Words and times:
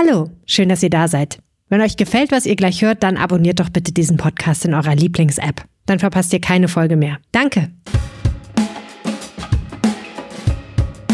Hallo, 0.00 0.30
schön, 0.46 0.70
dass 0.70 0.82
ihr 0.82 0.88
da 0.88 1.08
seid. 1.08 1.40
Wenn 1.68 1.82
euch 1.82 1.98
gefällt, 1.98 2.32
was 2.32 2.46
ihr 2.46 2.56
gleich 2.56 2.80
hört, 2.80 3.02
dann 3.02 3.18
abonniert 3.18 3.60
doch 3.60 3.68
bitte 3.68 3.92
diesen 3.92 4.16
Podcast 4.16 4.64
in 4.64 4.72
eurer 4.72 4.94
Lieblings-App. 4.94 5.64
Dann 5.84 5.98
verpasst 5.98 6.32
ihr 6.32 6.40
keine 6.40 6.68
Folge 6.68 6.96
mehr. 6.96 7.18
Danke. 7.32 7.70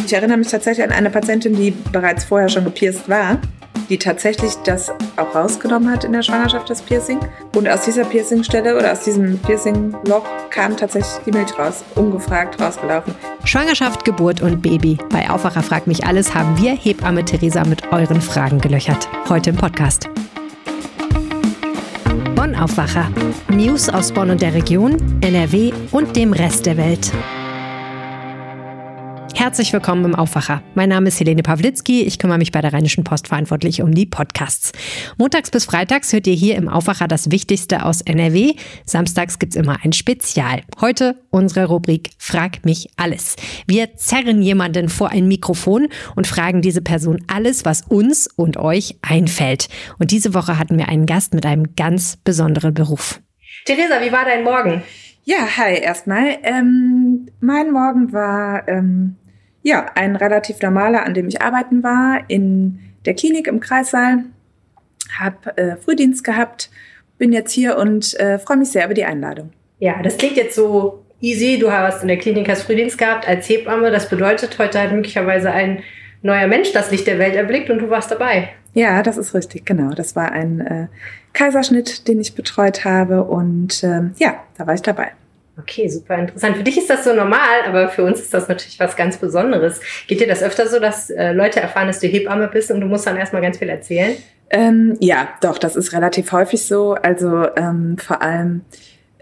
Ich 0.06 0.12
erinnere 0.12 0.38
mich 0.38 0.48
tatsächlich 0.48 0.86
an 0.86 0.92
eine 0.92 1.10
Patientin, 1.10 1.54
die 1.54 1.72
bereits 1.92 2.24
vorher 2.24 2.48
schon 2.48 2.64
gepierst 2.64 3.08
war 3.08 3.38
die 3.88 3.98
tatsächlich 3.98 4.54
das 4.64 4.90
auch 5.16 5.34
rausgenommen 5.34 5.90
hat 5.90 6.04
in 6.04 6.12
der 6.12 6.22
Schwangerschaft, 6.22 6.68
das 6.70 6.82
Piercing. 6.82 7.20
Und 7.54 7.68
aus 7.68 7.84
dieser 7.84 8.04
Piercingstelle 8.04 8.76
oder 8.76 8.92
aus 8.92 9.00
diesem 9.04 9.38
Piercingloch 9.38 10.24
kam 10.50 10.76
tatsächlich 10.76 11.22
die 11.24 11.32
Milch 11.32 11.56
raus, 11.58 11.84
ungefragt 11.94 12.60
rausgelaufen. 12.60 13.14
Schwangerschaft, 13.44 14.04
Geburt 14.04 14.40
und 14.40 14.60
Baby. 14.62 14.98
Bei 15.10 15.28
Aufwacher 15.30 15.62
fragt 15.62 15.86
mich 15.86 16.04
alles 16.04 16.34
haben 16.34 16.58
wir 16.58 16.72
Hebamme 16.72 17.24
Theresa 17.24 17.64
mit 17.64 17.92
euren 17.92 18.20
Fragen 18.20 18.60
gelöchert. 18.60 19.08
Heute 19.28 19.50
im 19.50 19.56
Podcast. 19.56 20.08
Bonn 22.34 22.54
Aufwacher. 22.54 23.10
News 23.48 23.88
aus 23.88 24.12
Bonn 24.12 24.30
und 24.30 24.42
der 24.42 24.54
Region, 24.54 24.96
NRW 25.20 25.72
und 25.92 26.16
dem 26.16 26.32
Rest 26.32 26.66
der 26.66 26.76
Welt. 26.76 27.12
Herzlich 29.36 29.70
willkommen 29.74 30.06
im 30.06 30.14
Aufwacher. 30.14 30.62
Mein 30.74 30.88
Name 30.88 31.08
ist 31.08 31.20
Helene 31.20 31.42
Pawlitzki. 31.42 32.04
Ich 32.04 32.18
kümmere 32.18 32.38
mich 32.38 32.52
bei 32.52 32.62
der 32.62 32.72
Rheinischen 32.72 33.04
Post 33.04 33.28
verantwortlich 33.28 33.82
um 33.82 33.94
die 33.94 34.06
Podcasts. 34.06 34.72
Montags 35.18 35.50
bis 35.50 35.66
freitags 35.66 36.14
hört 36.14 36.26
ihr 36.26 36.32
hier 36.32 36.56
im 36.56 36.70
Aufwacher 36.70 37.06
das 37.06 37.30
Wichtigste 37.30 37.84
aus 37.84 38.00
NRW. 38.00 38.54
Samstags 38.86 39.38
gibt's 39.38 39.54
immer 39.54 39.76
ein 39.84 39.92
Spezial. 39.92 40.62
Heute 40.80 41.22
unsere 41.28 41.66
Rubrik 41.66 42.12
Frag 42.16 42.64
mich 42.64 42.88
alles. 42.96 43.36
Wir 43.66 43.94
zerren 43.96 44.40
jemanden 44.40 44.88
vor 44.88 45.10
ein 45.10 45.28
Mikrofon 45.28 45.88
und 46.14 46.26
fragen 46.26 46.62
diese 46.62 46.80
Person 46.80 47.22
alles, 47.26 47.66
was 47.66 47.82
uns 47.82 48.28
und 48.36 48.56
euch 48.56 48.96
einfällt. 49.02 49.68
Und 49.98 50.12
diese 50.12 50.32
Woche 50.32 50.58
hatten 50.58 50.78
wir 50.78 50.88
einen 50.88 51.04
Gast 51.04 51.34
mit 51.34 51.44
einem 51.44 51.76
ganz 51.76 52.16
besonderen 52.16 52.72
Beruf. 52.72 53.20
Theresa, 53.66 54.00
wie 54.00 54.10
war 54.10 54.24
dein 54.24 54.44
Morgen? 54.44 54.82
Ja, 55.24 55.58
hi 55.58 55.74
erstmal. 55.74 56.38
Ähm, 56.42 57.26
mein 57.40 57.70
Morgen 57.70 58.14
war 58.14 58.66
ähm, 58.66 59.16
ja, 59.66 59.86
ein 59.96 60.14
relativ 60.14 60.62
normaler, 60.62 61.04
an 61.04 61.12
dem 61.12 61.26
ich 61.26 61.42
arbeiten 61.42 61.82
war, 61.82 62.20
in 62.28 62.78
der 63.04 63.14
Klinik 63.14 63.48
im 63.48 63.58
Kreissaal, 63.58 64.18
habe 65.18 65.56
äh, 65.56 65.76
Frühdienst 65.76 66.22
gehabt, 66.22 66.70
bin 67.18 67.32
jetzt 67.32 67.50
hier 67.50 67.76
und 67.76 68.14
äh, 68.20 68.38
freue 68.38 68.58
mich 68.58 68.70
sehr 68.70 68.84
über 68.84 68.94
die 68.94 69.04
Einladung. 69.04 69.50
Ja, 69.80 70.00
das 70.04 70.18
klingt 70.18 70.36
jetzt 70.36 70.54
so 70.54 71.04
easy. 71.20 71.58
Du 71.58 71.72
hast 71.72 72.02
in 72.02 72.06
der 72.08 72.18
Klinik 72.18 72.48
hast 72.48 72.62
Frühdienst 72.62 72.96
gehabt 72.96 73.26
als 73.26 73.48
Hebamme. 73.48 73.90
Das 73.90 74.08
bedeutet, 74.08 74.56
heute 74.60 74.80
hat 74.80 74.92
möglicherweise 74.92 75.50
ein 75.50 75.82
neuer 76.22 76.46
Mensch 76.46 76.70
das 76.72 76.92
Licht 76.92 77.08
der 77.08 77.18
Welt 77.18 77.34
erblickt 77.34 77.68
und 77.68 77.80
du 77.80 77.90
warst 77.90 78.12
dabei. 78.12 78.50
Ja, 78.74 79.02
das 79.02 79.16
ist 79.16 79.34
richtig, 79.34 79.66
genau. 79.66 79.94
Das 79.94 80.14
war 80.14 80.30
ein 80.30 80.60
äh, 80.60 80.86
Kaiserschnitt, 81.32 82.06
den 82.06 82.20
ich 82.20 82.36
betreut 82.36 82.84
habe 82.84 83.24
und 83.24 83.82
ähm, 83.82 84.14
ja, 84.18 84.44
da 84.56 84.68
war 84.68 84.74
ich 84.74 84.82
dabei. 84.82 85.10
Okay, 85.58 85.88
super 85.88 86.18
interessant. 86.18 86.56
Für 86.56 86.62
dich 86.62 86.76
ist 86.76 86.90
das 86.90 87.04
so 87.04 87.14
normal, 87.14 87.64
aber 87.66 87.88
für 87.88 88.04
uns 88.04 88.20
ist 88.20 88.34
das 88.34 88.46
natürlich 88.48 88.78
was 88.78 88.94
ganz 88.94 89.16
Besonderes. 89.16 89.80
Geht 90.06 90.20
dir 90.20 90.26
das 90.26 90.42
öfter 90.42 90.68
so, 90.68 90.78
dass 90.78 91.08
äh, 91.08 91.32
Leute 91.32 91.60
erfahren, 91.60 91.86
dass 91.86 92.00
du 92.00 92.06
Hebamme 92.06 92.48
bist 92.48 92.70
und 92.70 92.80
du 92.80 92.86
musst 92.86 93.06
dann 93.06 93.16
erstmal 93.16 93.40
ganz 93.40 93.58
viel 93.58 93.70
erzählen? 93.70 94.16
Ähm, 94.50 94.96
ja, 95.00 95.28
doch, 95.40 95.58
das 95.58 95.74
ist 95.74 95.92
relativ 95.92 96.30
häufig 96.32 96.64
so. 96.66 96.92
Also 96.94 97.46
ähm, 97.56 97.96
vor 97.98 98.20
allem 98.20 98.62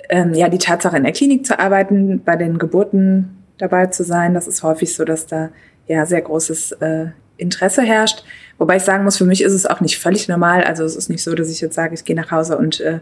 ähm, 0.09 0.35
ja 0.35 0.49
die 0.49 0.59
Tatsache 0.59 0.97
in 0.97 1.05
der 1.05 1.13
Klinik 1.13 1.47
zu 1.47 1.59
arbeiten, 1.59 2.23
bei 2.25 2.37
den 2.37 2.59
Geburten 2.59 3.45
dabei 3.59 3.87
zu 3.87 4.03
sein, 4.03 4.35
das 4.35 4.49
ist 4.49 4.63
häufig 4.63 4.95
so, 4.95 5.05
dass 5.05 5.27
da 5.27 5.51
ja 5.87 6.05
sehr 6.05 6.21
großes 6.21 6.73
äh, 6.73 7.07
Interesse 7.37 7.83
herrscht. 7.83 8.25
Wobei 8.59 8.77
ich 8.77 8.83
sagen 8.83 9.05
muss, 9.05 9.19
für 9.19 9.25
mich 9.25 9.43
ist 9.43 9.53
es 9.53 9.67
auch 9.67 9.81
nicht 9.81 9.99
völlig 9.99 10.29
normal. 10.29 10.65
Also 10.65 10.85
es 10.85 10.97
ist 10.97 11.09
nicht 11.09 11.23
so, 11.23 11.35
dass 11.35 11.51
ich 11.51 11.61
jetzt 11.61 11.75
sage, 11.75 11.95
ich 11.95 12.05
gehe 12.05 12.17
nach 12.17 12.31
Hause 12.31 12.57
und 12.59 12.81
äh, 12.81 12.99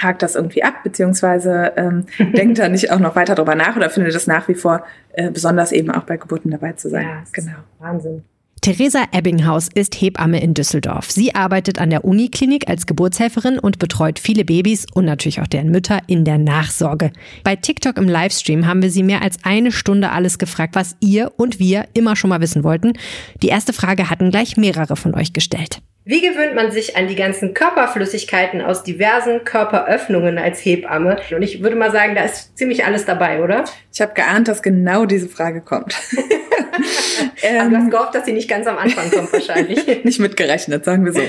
hakt 0.00 0.22
das 0.22 0.34
irgendwie 0.34 0.62
ab, 0.62 0.82
beziehungsweise 0.82 1.72
ähm, 1.76 2.06
denkt 2.36 2.58
da 2.58 2.68
nicht 2.68 2.90
auch 2.90 2.98
noch 2.98 3.16
weiter 3.16 3.34
drüber 3.34 3.54
nach 3.54 3.76
oder 3.76 3.90
findet 3.90 4.14
es 4.14 4.26
nach 4.26 4.48
wie 4.48 4.54
vor 4.54 4.84
äh, 5.12 5.30
besonders 5.30 5.72
eben 5.72 5.90
auch 5.90 6.02
bei 6.02 6.16
Geburten 6.16 6.50
dabei 6.50 6.72
zu 6.72 6.88
sein. 6.88 7.06
Ja, 7.06 7.22
genau. 7.32 7.56
Wahnsinn. 7.78 8.22
Theresa 8.64 9.04
Ebbinghaus 9.12 9.68
ist 9.74 10.00
Hebamme 10.00 10.42
in 10.42 10.54
Düsseldorf. 10.54 11.10
Sie 11.10 11.34
arbeitet 11.34 11.78
an 11.78 11.90
der 11.90 12.02
Uniklinik 12.02 12.66
als 12.66 12.86
Geburtshelferin 12.86 13.58
und 13.58 13.78
betreut 13.78 14.18
viele 14.18 14.46
Babys 14.46 14.86
und 14.94 15.04
natürlich 15.04 15.42
auch 15.42 15.46
deren 15.46 15.70
Mütter 15.70 15.98
in 16.06 16.24
der 16.24 16.38
Nachsorge. 16.38 17.12
Bei 17.42 17.56
TikTok 17.56 17.98
im 17.98 18.08
Livestream 18.08 18.66
haben 18.66 18.80
wir 18.80 18.90
sie 18.90 19.02
mehr 19.02 19.20
als 19.20 19.36
eine 19.42 19.70
Stunde 19.70 20.12
alles 20.12 20.38
gefragt, 20.38 20.76
was 20.76 20.96
ihr 21.00 21.32
und 21.36 21.58
wir 21.58 21.88
immer 21.92 22.16
schon 22.16 22.30
mal 22.30 22.40
wissen 22.40 22.64
wollten. 22.64 22.94
Die 23.42 23.48
erste 23.48 23.74
Frage 23.74 24.08
hatten 24.08 24.30
gleich 24.30 24.56
mehrere 24.56 24.96
von 24.96 25.14
euch 25.14 25.34
gestellt. 25.34 25.82
Wie 26.06 26.20
gewöhnt 26.20 26.54
man 26.54 26.70
sich 26.70 26.98
an 26.98 27.08
die 27.08 27.14
ganzen 27.14 27.54
Körperflüssigkeiten 27.54 28.60
aus 28.60 28.82
diversen 28.82 29.42
Körperöffnungen 29.44 30.36
als 30.36 30.62
Hebamme? 30.62 31.16
Und 31.34 31.42
ich 31.42 31.62
würde 31.62 31.76
mal 31.76 31.92
sagen, 31.92 32.14
da 32.14 32.24
ist 32.24 32.58
ziemlich 32.58 32.84
alles 32.84 33.06
dabei, 33.06 33.42
oder? 33.42 33.64
Ich 33.90 34.02
habe 34.02 34.12
geahnt, 34.12 34.48
dass 34.48 34.62
genau 34.62 35.06
diese 35.06 35.30
Frage 35.30 35.62
kommt. 35.62 35.96
ähm, 37.42 37.60
Aber 37.60 37.70
du 37.70 37.76
hast 37.78 37.90
gehofft, 37.90 38.14
dass 38.14 38.26
sie 38.26 38.34
nicht 38.34 38.50
ganz 38.50 38.66
am 38.66 38.76
Anfang 38.76 39.10
kommt, 39.10 39.32
wahrscheinlich. 39.32 39.86
nicht 40.04 40.20
mitgerechnet, 40.20 40.84
sagen 40.84 41.06
wir 41.06 41.14
so. 41.14 41.22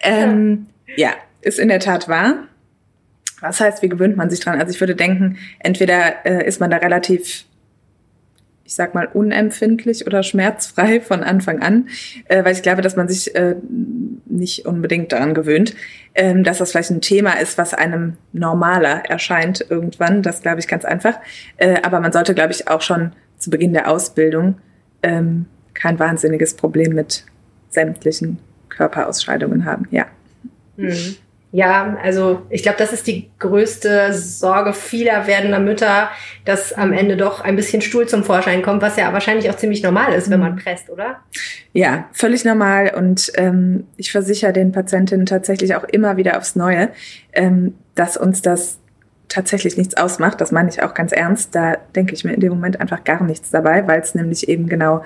Ähm, 0.00 0.66
ja, 0.94 1.10
ist 1.40 1.58
in 1.58 1.68
der 1.68 1.80
Tat 1.80 2.08
wahr. 2.08 2.46
Was 3.40 3.58
heißt, 3.58 3.82
wie 3.82 3.88
gewöhnt 3.88 4.16
man 4.16 4.30
sich 4.30 4.38
dran? 4.38 4.60
Also 4.60 4.72
ich 4.72 4.78
würde 4.78 4.94
denken, 4.94 5.38
entweder 5.58 6.24
äh, 6.24 6.46
ist 6.46 6.60
man 6.60 6.70
da 6.70 6.76
relativ 6.76 7.46
ich 8.70 8.76
sag 8.76 8.94
mal, 8.94 9.08
unempfindlich 9.12 10.06
oder 10.06 10.22
schmerzfrei 10.22 11.00
von 11.00 11.24
Anfang 11.24 11.60
an, 11.60 11.88
äh, 12.26 12.44
weil 12.44 12.52
ich 12.52 12.62
glaube, 12.62 12.82
dass 12.82 12.94
man 12.94 13.08
sich 13.08 13.34
äh, 13.34 13.56
nicht 14.26 14.64
unbedingt 14.64 15.10
daran 15.10 15.34
gewöhnt, 15.34 15.74
ähm, 16.14 16.44
dass 16.44 16.58
das 16.58 16.70
vielleicht 16.70 16.92
ein 16.92 17.00
Thema 17.00 17.32
ist, 17.40 17.58
was 17.58 17.74
einem 17.74 18.16
normaler 18.32 19.02
erscheint 19.10 19.66
irgendwann. 19.68 20.22
Das 20.22 20.40
glaube 20.40 20.60
ich 20.60 20.68
ganz 20.68 20.84
einfach. 20.84 21.18
Äh, 21.56 21.82
aber 21.82 21.98
man 21.98 22.12
sollte, 22.12 22.32
glaube 22.32 22.52
ich, 22.52 22.68
auch 22.68 22.80
schon 22.80 23.10
zu 23.38 23.50
Beginn 23.50 23.72
der 23.72 23.90
Ausbildung 23.90 24.58
ähm, 25.02 25.46
kein 25.74 25.98
wahnsinniges 25.98 26.54
Problem 26.54 26.94
mit 26.94 27.24
sämtlichen 27.70 28.38
Körperausscheidungen 28.68 29.64
haben. 29.64 29.88
Ja. 29.90 30.06
Mhm. 30.76 31.16
Ja, 31.52 31.96
also 32.00 32.42
ich 32.48 32.62
glaube, 32.62 32.78
das 32.78 32.92
ist 32.92 33.08
die 33.08 33.28
größte 33.40 34.12
Sorge 34.12 34.72
vieler 34.72 35.26
werdender 35.26 35.58
Mütter, 35.58 36.08
dass 36.44 36.72
am 36.72 36.92
Ende 36.92 37.16
doch 37.16 37.40
ein 37.40 37.56
bisschen 37.56 37.82
Stuhl 37.82 38.06
zum 38.06 38.22
Vorschein 38.22 38.62
kommt, 38.62 38.82
was 38.82 38.96
ja 38.96 39.12
wahrscheinlich 39.12 39.50
auch 39.50 39.56
ziemlich 39.56 39.82
normal 39.82 40.12
ist, 40.12 40.30
wenn 40.30 40.38
man 40.38 40.52
mhm. 40.52 40.58
presst, 40.58 40.90
oder? 40.90 41.16
Ja, 41.72 42.08
völlig 42.12 42.44
normal. 42.44 42.92
Und 42.96 43.32
ähm, 43.34 43.88
ich 43.96 44.12
versichere 44.12 44.52
den 44.52 44.70
Patientinnen 44.70 45.26
tatsächlich 45.26 45.74
auch 45.74 45.82
immer 45.84 46.16
wieder 46.16 46.36
aufs 46.38 46.54
Neue, 46.54 46.90
ähm, 47.32 47.74
dass 47.96 48.16
uns 48.16 48.42
das 48.42 48.78
tatsächlich 49.28 49.76
nichts 49.76 49.96
ausmacht. 49.96 50.40
Das 50.40 50.52
meine 50.52 50.68
ich 50.68 50.82
auch 50.84 50.94
ganz 50.94 51.10
ernst. 51.10 51.56
Da 51.56 51.78
denke 51.96 52.14
ich 52.14 52.22
mir 52.22 52.32
in 52.32 52.40
dem 52.40 52.50
Moment 52.50 52.80
einfach 52.80 53.02
gar 53.02 53.24
nichts 53.24 53.50
dabei, 53.50 53.88
weil 53.88 54.00
es 54.00 54.14
nämlich 54.14 54.48
eben 54.48 54.68
genau 54.68 55.02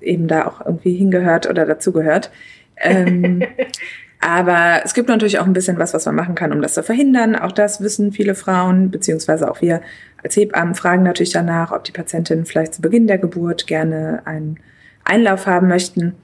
eben 0.00 0.26
da 0.26 0.46
auch 0.46 0.64
irgendwie 0.64 0.94
hingehört 0.94 1.48
oder 1.48 1.66
dazugehört. 1.66 2.30
Ähm, 2.78 3.42
Aber 4.26 4.80
es 4.82 4.94
gibt 4.94 5.10
natürlich 5.10 5.38
auch 5.38 5.44
ein 5.44 5.52
bisschen 5.52 5.78
was, 5.78 5.92
was 5.92 6.06
man 6.06 6.14
machen 6.14 6.34
kann, 6.34 6.50
um 6.50 6.62
das 6.62 6.72
zu 6.72 6.82
verhindern. 6.82 7.36
Auch 7.36 7.52
das 7.52 7.82
wissen 7.82 8.10
viele 8.10 8.34
Frauen, 8.34 8.90
beziehungsweise 8.90 9.50
auch 9.50 9.60
wir 9.60 9.82
als 10.22 10.34
Hebammen 10.34 10.74
fragen 10.74 11.02
natürlich 11.02 11.32
danach, 11.32 11.72
ob 11.72 11.84
die 11.84 11.92
Patientinnen 11.92 12.46
vielleicht 12.46 12.72
zu 12.72 12.80
Beginn 12.80 13.06
der 13.06 13.18
Geburt 13.18 13.66
gerne 13.66 14.22
einen 14.24 14.58
Einlauf 15.04 15.46
haben 15.46 15.68
möchten 15.68 16.14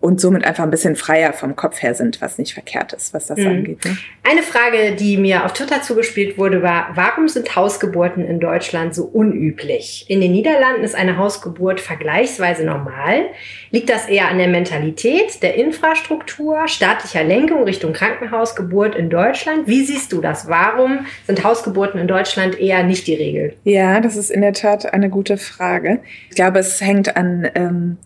und 0.00 0.20
somit 0.20 0.44
einfach 0.44 0.64
ein 0.64 0.70
bisschen 0.70 0.96
freier 0.96 1.32
vom 1.32 1.56
Kopf 1.56 1.82
her 1.82 1.94
sind, 1.94 2.20
was 2.20 2.38
nicht 2.38 2.54
verkehrt 2.54 2.92
ist, 2.92 3.12
was 3.12 3.26
das 3.26 3.38
mhm. 3.38 3.46
angeht. 3.46 3.84
Ne? 3.84 3.96
Eine 4.22 4.42
Frage, 4.42 4.96
die 4.96 5.18
mir 5.18 5.44
auf 5.44 5.52
Twitter 5.52 5.82
zugespielt 5.82 6.38
wurde, 6.38 6.62
war, 6.62 6.90
warum 6.94 7.28
sind 7.28 7.54
Hausgeburten 7.54 8.24
in 8.24 8.40
Deutschland 8.40 8.94
so 8.94 9.04
unüblich? 9.04 10.06
In 10.08 10.20
den 10.20 10.32
Niederlanden 10.32 10.84
ist 10.84 10.94
eine 10.94 11.18
Hausgeburt 11.18 11.80
vergleichsweise 11.80 12.64
normal. 12.64 13.26
Liegt 13.70 13.90
das 13.90 14.08
eher 14.08 14.28
an 14.28 14.38
der 14.38 14.48
Mentalität, 14.48 15.42
der 15.42 15.56
Infrastruktur, 15.56 16.66
staatlicher 16.66 17.22
Lenkung 17.22 17.64
Richtung 17.64 17.92
Krankenhausgeburt 17.92 18.94
in 18.94 19.10
Deutschland? 19.10 19.66
Wie 19.66 19.84
siehst 19.84 20.12
du 20.12 20.20
das? 20.20 20.48
Warum 20.48 21.06
sind 21.26 21.44
Hausgeburten 21.44 22.00
in 22.00 22.08
Deutschland 22.08 22.58
eher 22.58 22.82
nicht 22.84 23.06
die 23.06 23.14
Regel? 23.14 23.54
Ja, 23.64 24.00
das 24.00 24.16
ist 24.16 24.30
in 24.30 24.40
der 24.40 24.54
Tat 24.54 24.92
eine 24.92 25.10
gute 25.10 25.36
Frage. 25.36 26.00
Ich 26.30 26.36
glaube, 26.36 26.60
es 26.60 26.80
hängt 26.80 27.16
an 27.16 27.48
ähm, 27.54 27.98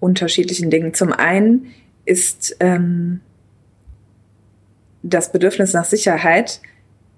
unterschiedlichen 0.00 0.70
Dingen. 0.70 0.94
Zum 0.94 1.12
einen 1.12 1.66
ist 2.04 2.56
ähm, 2.60 3.20
das 5.02 5.32
Bedürfnis 5.32 5.72
nach 5.72 5.84
Sicherheit, 5.84 6.60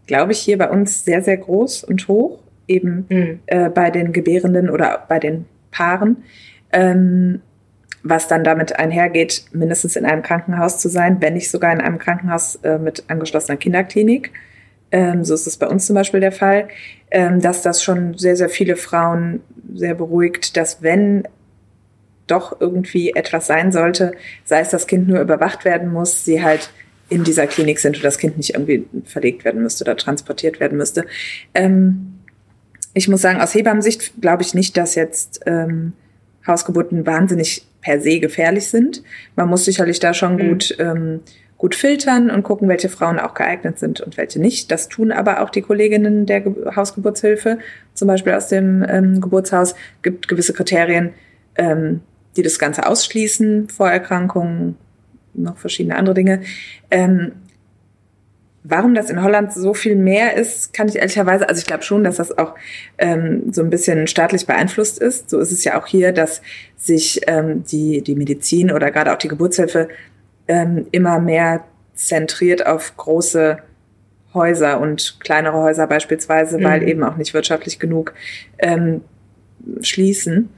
glaube 0.07 0.33
ich, 0.33 0.41
hier 0.41 0.59
bei 0.59 0.69
uns 0.69 1.05
sehr, 1.05 1.23
sehr 1.23 1.37
groß 1.37 1.85
und 1.85 2.09
hoch, 2.09 2.41
eben 2.69 3.07
mhm. 3.09 3.41
äh, 3.47 3.71
bei 3.71 3.91
den 3.91 4.13
Gebärenden 4.13 4.69
oder 4.69 5.07
bei 5.09 5.19
den 5.19 5.47
Paaren. 5.71 6.25
Ähm, 6.73 7.41
was 8.03 8.27
dann 8.27 8.43
damit 8.43 8.79
einhergeht, 8.79 9.45
mindestens 9.53 9.97
in 9.97 10.05
einem 10.05 10.23
Krankenhaus 10.23 10.79
zu 10.79 10.89
sein, 10.89 11.19
wenn 11.21 11.35
nicht 11.35 11.51
sogar 11.51 11.73
in 11.73 11.81
einem 11.81 11.99
Krankenhaus 11.99 12.57
äh, 12.57 12.79
mit 12.79 13.05
angeschlossener 13.09 13.57
Kinderklinik. 13.57 14.33
Ähm, 14.91 15.25
so 15.25 15.35
ist 15.35 15.47
es 15.47 15.57
bei 15.57 15.69
uns 15.69 15.87
zum 15.87 15.95
Beispiel 15.95 16.21
der 16.21 16.33
Fall, 16.33 16.69
ähm, 17.11 17.41
dass 17.41 17.63
das 17.63 17.83
schon 17.83 18.19
sehr, 18.19 18.37
sehr 18.37 18.49
viele 18.49 18.77
Frauen 18.77 19.41
sehr 19.73 19.95
beruhigt, 19.95 20.57
dass 20.57 20.83
wenn 20.83 21.23
doch 22.27 22.61
irgendwie 22.61 23.11
etwas 23.11 23.47
sein 23.47 23.73
sollte, 23.73 24.13
sei 24.45 24.61
es 24.61 24.71
das 24.71 24.87
Kind 24.87 25.09
nur 25.09 25.21
überwacht 25.21 25.65
werden 25.65 25.93
muss, 25.93 26.25
sie 26.25 26.43
halt 26.43 26.71
in 27.09 27.25
dieser 27.25 27.47
Klinik 27.47 27.79
sind 27.79 27.97
und 27.97 28.05
das 28.05 28.19
Kind 28.19 28.37
nicht 28.39 28.55
irgendwie 28.55 28.87
verlegt 29.05 29.45
werden 29.45 29.63
müsste 29.63 29.85
oder 29.85 29.97
transportiert 29.97 30.61
werden 30.61 30.79
müsste. 30.79 31.05
Ähm, 31.55 32.19
ich 32.95 33.09
muss 33.09 33.23
sagen, 33.23 33.41
aus 33.41 33.55
Hebammensicht 33.55 34.21
glaube 34.21 34.43
ich 34.43 34.55
nicht, 34.55 34.77
dass 34.77 34.95
jetzt 34.95 35.41
ähm, 35.47 35.93
Hausgeburten 36.47 37.07
wahnsinnig 37.07 37.67
per 37.81 38.01
se 38.01 38.21
gefährlich 38.21 38.69
sind. 38.69 39.03
Man 39.37 39.49
muss 39.49 39.65
sicherlich 39.65 39.99
da 39.99 40.15
schon 40.15 40.37
mhm. 40.37 40.49
gut, 40.49 40.77
ähm, 40.79 41.21
gut 41.59 41.75
filtern 41.75 42.31
und 42.31 42.43
gucken, 42.43 42.69
welche 42.69 42.89
Frauen 42.89 43.19
auch 43.19 43.35
geeignet 43.35 43.79
sind 43.79 44.01
und 44.01 44.17
welche 44.17 44.41
nicht. 44.41 44.71
Das 44.71 44.89
tun 44.89 45.13
aber 45.13 45.43
auch 45.43 45.51
die 45.51 45.63
Kolleginnen 45.63 46.27
der 46.27 46.41
Ge 46.41 46.75
Hausgeburtshilfe, 46.75 47.59
zum 47.95 48.09
Beispiel 48.09 48.33
aus 48.33 48.49
dem 48.49 48.85
ähm, 48.89 49.21
Geburtshaus, 49.21 49.75
gibt 50.03 50.29
gewisse 50.29 50.53
Kriterien, 50.53 51.11
ähm, 51.57 52.01
die 52.37 52.43
das 52.43 52.59
Ganze 52.59 52.87
ausschließen, 52.87 53.69
Vorerkrankungen, 53.69 54.77
noch 55.35 55.59
verschiedene 55.59 55.97
andere 55.97 56.15
Dinge. 56.15 56.43
Ähm, 56.91 57.33
Warum 58.65 58.95
das 58.95 59.11
in 59.11 59.21
Holland 59.25 59.53
so 59.53 59.75
viel 59.75 59.97
mehr 59.97 60.37
ist, 60.37 60.73
kann 60.73 60.87
ich 60.87 60.95
ehrlicherweise, 60.95 61.49
also 61.49 61.59
ich 61.59 61.67
glaube 61.67 61.83
schon, 61.83 62.05
dass 62.05 62.17
das 62.17 62.39
auch 62.39 62.55
ähm, 62.97 63.53
so 63.53 63.61
ein 63.61 63.71
bisschen 63.71 64.07
staatlich 64.07 64.47
beeinflusst 64.47 65.01
ist. 65.01 65.29
So 65.29 65.41
ist 65.41 65.51
es 65.51 65.65
ja 65.65 65.81
auch 65.81 65.87
hier, 65.89 66.13
dass 66.13 66.43
sich 66.77 67.23
ähm, 67.27 67.65
die, 67.65 68.03
die 68.03 68.15
Medizin 68.15 68.71
oder 68.71 68.93
gerade 68.93 69.13
auch 69.13 69.19
die 69.19 69.27
Geburtshilfe 69.27 69.89
ähm, 70.47 70.87
immer 70.93 71.19
mehr 71.19 71.65
zentriert 71.95 72.65
auf 72.65 72.97
große 72.97 73.59
Häuser 74.33 74.81
und 74.81 75.17
kleinere 75.19 75.57
Häuser 75.57 75.89
beispielsweise, 75.89 76.59
mhm. 76.59 76.65
weil 76.65 76.89
eben 76.89 77.03
auch 77.03 77.17
nicht 77.17 77.35
wirtschaftlich 77.35 77.81
genug 77.81 78.15
ähm, 78.59 79.01
schließen. 79.81 80.51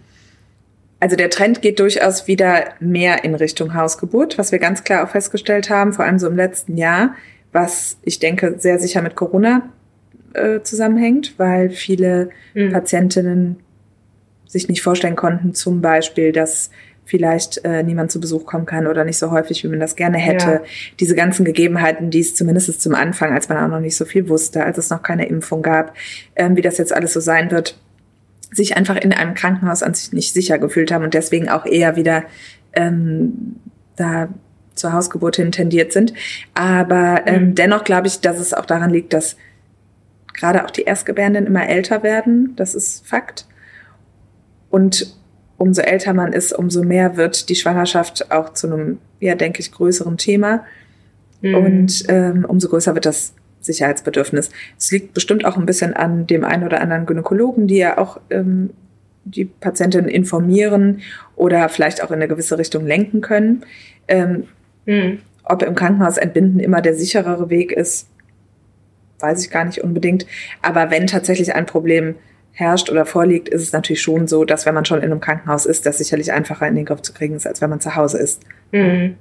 Also 1.01 1.17
der 1.17 1.31
Trend 1.31 1.61
geht 1.61 1.81
durchaus 1.81 2.27
wieder 2.27 2.65
mehr 2.81 3.25
in 3.25 3.35
Richtung 3.35 3.75
Hausgeburt, 3.75 4.39
was 4.39 4.53
wir 4.53 4.59
ganz 4.59 4.85
klar 4.85 5.05
auch 5.05 5.11
festgestellt 5.11 5.69
haben, 5.69 5.93
vor 5.93 6.05
allem 6.05 6.19
so 6.19 6.27
im 6.27 6.37
letzten 6.37 6.77
Jahr 6.77 7.15
was 7.55 7.97
ich 8.03 8.19
denke 8.19 8.57
sehr 8.59 8.79
sicher 8.79 9.01
mit 9.01 9.15
Corona 9.15 9.71
äh, 10.35 10.61
zusammenhängt, 10.61 11.39
weil 11.39 11.71
viele 11.71 12.31
mhm. 12.53 12.73
Patientinnen 12.73 13.57
sich 14.47 14.69
nicht 14.69 14.83
vorstellen 14.83 15.17
konnten, 15.17 15.55
zum 15.55 15.81
Beispiel, 15.81 16.33
dass 16.33 16.71
vielleicht 17.07 17.65
äh, 17.65 17.83
niemand 17.83 18.11
zu 18.11 18.21
Besuch 18.21 18.45
kommen 18.45 18.67
kann 18.67 18.87
oder 18.87 19.05
nicht 19.05 19.19
so 19.19 19.31
häufig, 19.31 19.63
wie 19.63 19.69
man 19.69 19.79
das 19.79 19.95
gerne 19.95 20.19
hätte. 20.19 20.47
Ja. 20.47 20.63
Diese 20.99 21.15
ganzen 21.15 21.45
Gegebenheiten, 21.45 22.11
die 22.11 22.21
es 22.21 22.35
zumindest 22.35 22.81
zum 22.81 22.95
Anfang, 22.95 23.33
als 23.33 23.49
man 23.49 23.59
auch 23.59 23.69
noch 23.69 23.81
nicht 23.81 23.97
so 23.97 24.05
viel 24.05 24.29
wusste, 24.29 24.65
als 24.65 24.79
es 24.79 24.91
noch 24.91 25.03
keine 25.03 25.27
Impfung 25.27 25.63
gab, 25.63 25.95
ähm, 26.35 26.57
wie 26.57 26.63
das 26.63 26.79
jetzt 26.79 26.93
alles 26.93 27.13
so 27.13 27.21
sein 27.21 27.51
wird, 27.51 27.79
sich 28.55 28.77
einfach 28.77 28.97
in 28.97 29.13
einem 29.13 29.35
Krankenhaus 29.35 29.83
an 29.83 29.95
sich 29.95 30.13
nicht 30.13 30.33
sicher 30.33 30.59
gefühlt 30.59 30.93
haben 30.93 31.05
und 31.05 31.15
deswegen 31.15 31.49
auch 31.49 31.67
eher 31.67 31.97
wieder 31.97 32.25
ähm, 32.73 33.57
da 33.97 34.29
zur 34.75 34.93
Hausgeburt 34.93 35.37
hin 35.37 35.53
tendiert 35.53 35.93
sind. 35.93 36.13
Aber 36.55 37.23
ähm, 37.27 37.49
mhm. 37.49 37.55
dennoch 37.55 37.85
glaube 37.85 38.07
ich, 38.07 38.21
dass 38.21 38.39
es 38.39 38.55
auch 38.55 38.67
daran 38.67 38.91
liegt, 38.91 39.13
dass 39.13 39.37
gerade 40.33 40.65
auch 40.65 40.71
die 40.71 40.83
Erstgebärenden 40.83 41.47
immer 41.47 41.69
älter 41.69 42.03
werden. 42.03 42.55
Das 42.57 42.75
ist 42.75 43.07
Fakt. 43.07 43.47
Und 44.71 45.17
umso 45.57 45.83
älter 45.83 46.13
man 46.13 46.33
ist, 46.33 46.53
umso 46.53 46.83
mehr 46.83 47.17
wird 47.17 47.49
die 47.49 47.55
Schwangerschaft 47.55 48.31
auch 48.33 48.53
zu 48.53 48.67
einem, 48.67 48.99
ja, 49.21 49.37
denke 49.37 49.61
ich, 49.61 49.71
größeren 49.71 50.17
Thema. 50.17 50.65
Mhm. 51.41 51.55
Und 51.55 52.05
ähm, 52.09 52.45
umso 52.45 52.69
größer 52.69 52.95
wird 52.95 53.07
das 53.07 53.35
Sicherheitsbedürfnis. 53.65 54.51
Es 54.79 54.91
liegt 54.91 55.15
bestimmt 55.15 55.45
auch 55.45 55.57
ein 55.57 55.67
bisschen 55.67 55.95
an 55.95 56.27
dem 56.27 56.45
einen 56.45 56.65
oder 56.65 56.81
anderen 56.81 57.07
Gynäkologen, 57.07 57.67
die 57.67 57.79
ja 57.79 57.99
auch 57.99 58.21
ähm, 58.31 58.71
die 59.25 59.47
Patientin 59.47 60.07
informieren 60.07 61.01
oder 61.35 61.69
vielleicht 61.69 62.03
auch 62.03 62.11
in 62.11 62.17
eine 62.17 62.29
gewisse 62.29 62.59
Richtung 62.59 62.87
lenken 62.87 63.21
können. 63.21 63.65
Ähm, 64.07 64.45
Mhm. 64.87 65.21
Ob 65.45 65.63
im 65.63 65.75
Krankenhaus 65.75 66.17
entbinden 66.17 66.61
immer 66.61 66.81
der 66.81 66.95
sicherere 66.95 67.51
Weg 67.51 67.73
ist, 67.73 68.09
weiß 69.21 69.45
ich 69.45 69.51
gar 69.51 69.65
nicht 69.65 69.83
unbedingt. 69.83 70.27
Aber 70.63 70.91
wenn 70.91 71.07
tatsächlich 71.07 71.55
ein 71.55 71.67
Problem 71.67 72.17
herrscht 72.53 72.91
oder 72.91 73.05
vorliegt, 73.05 73.49
ist 73.49 73.63
es 73.63 73.73
natürlich 73.73 74.03
schon 74.03 74.29
so, 74.29 74.45
dass 74.45 74.65
wenn 74.65 74.75
man 74.75 74.85
schon 74.85 74.99
in 74.99 75.11
einem 75.11 75.21
Krankenhaus 75.21 75.67
ist, 75.67 75.87
das 75.87 75.99
sicherlich 75.99 76.33
einfacher 76.33 76.67
in 76.69 76.77
den 76.77 76.85
Griff 76.85 77.03
zu 77.03 77.13
kriegen 77.13 77.35
ist, 77.35 77.47
als 77.47 77.61
wenn 77.61 77.71
man 77.71 77.81
zu 77.81 77.97
Hause 77.97 78.19
ist. 78.19 78.43
Mhm. 78.73 79.17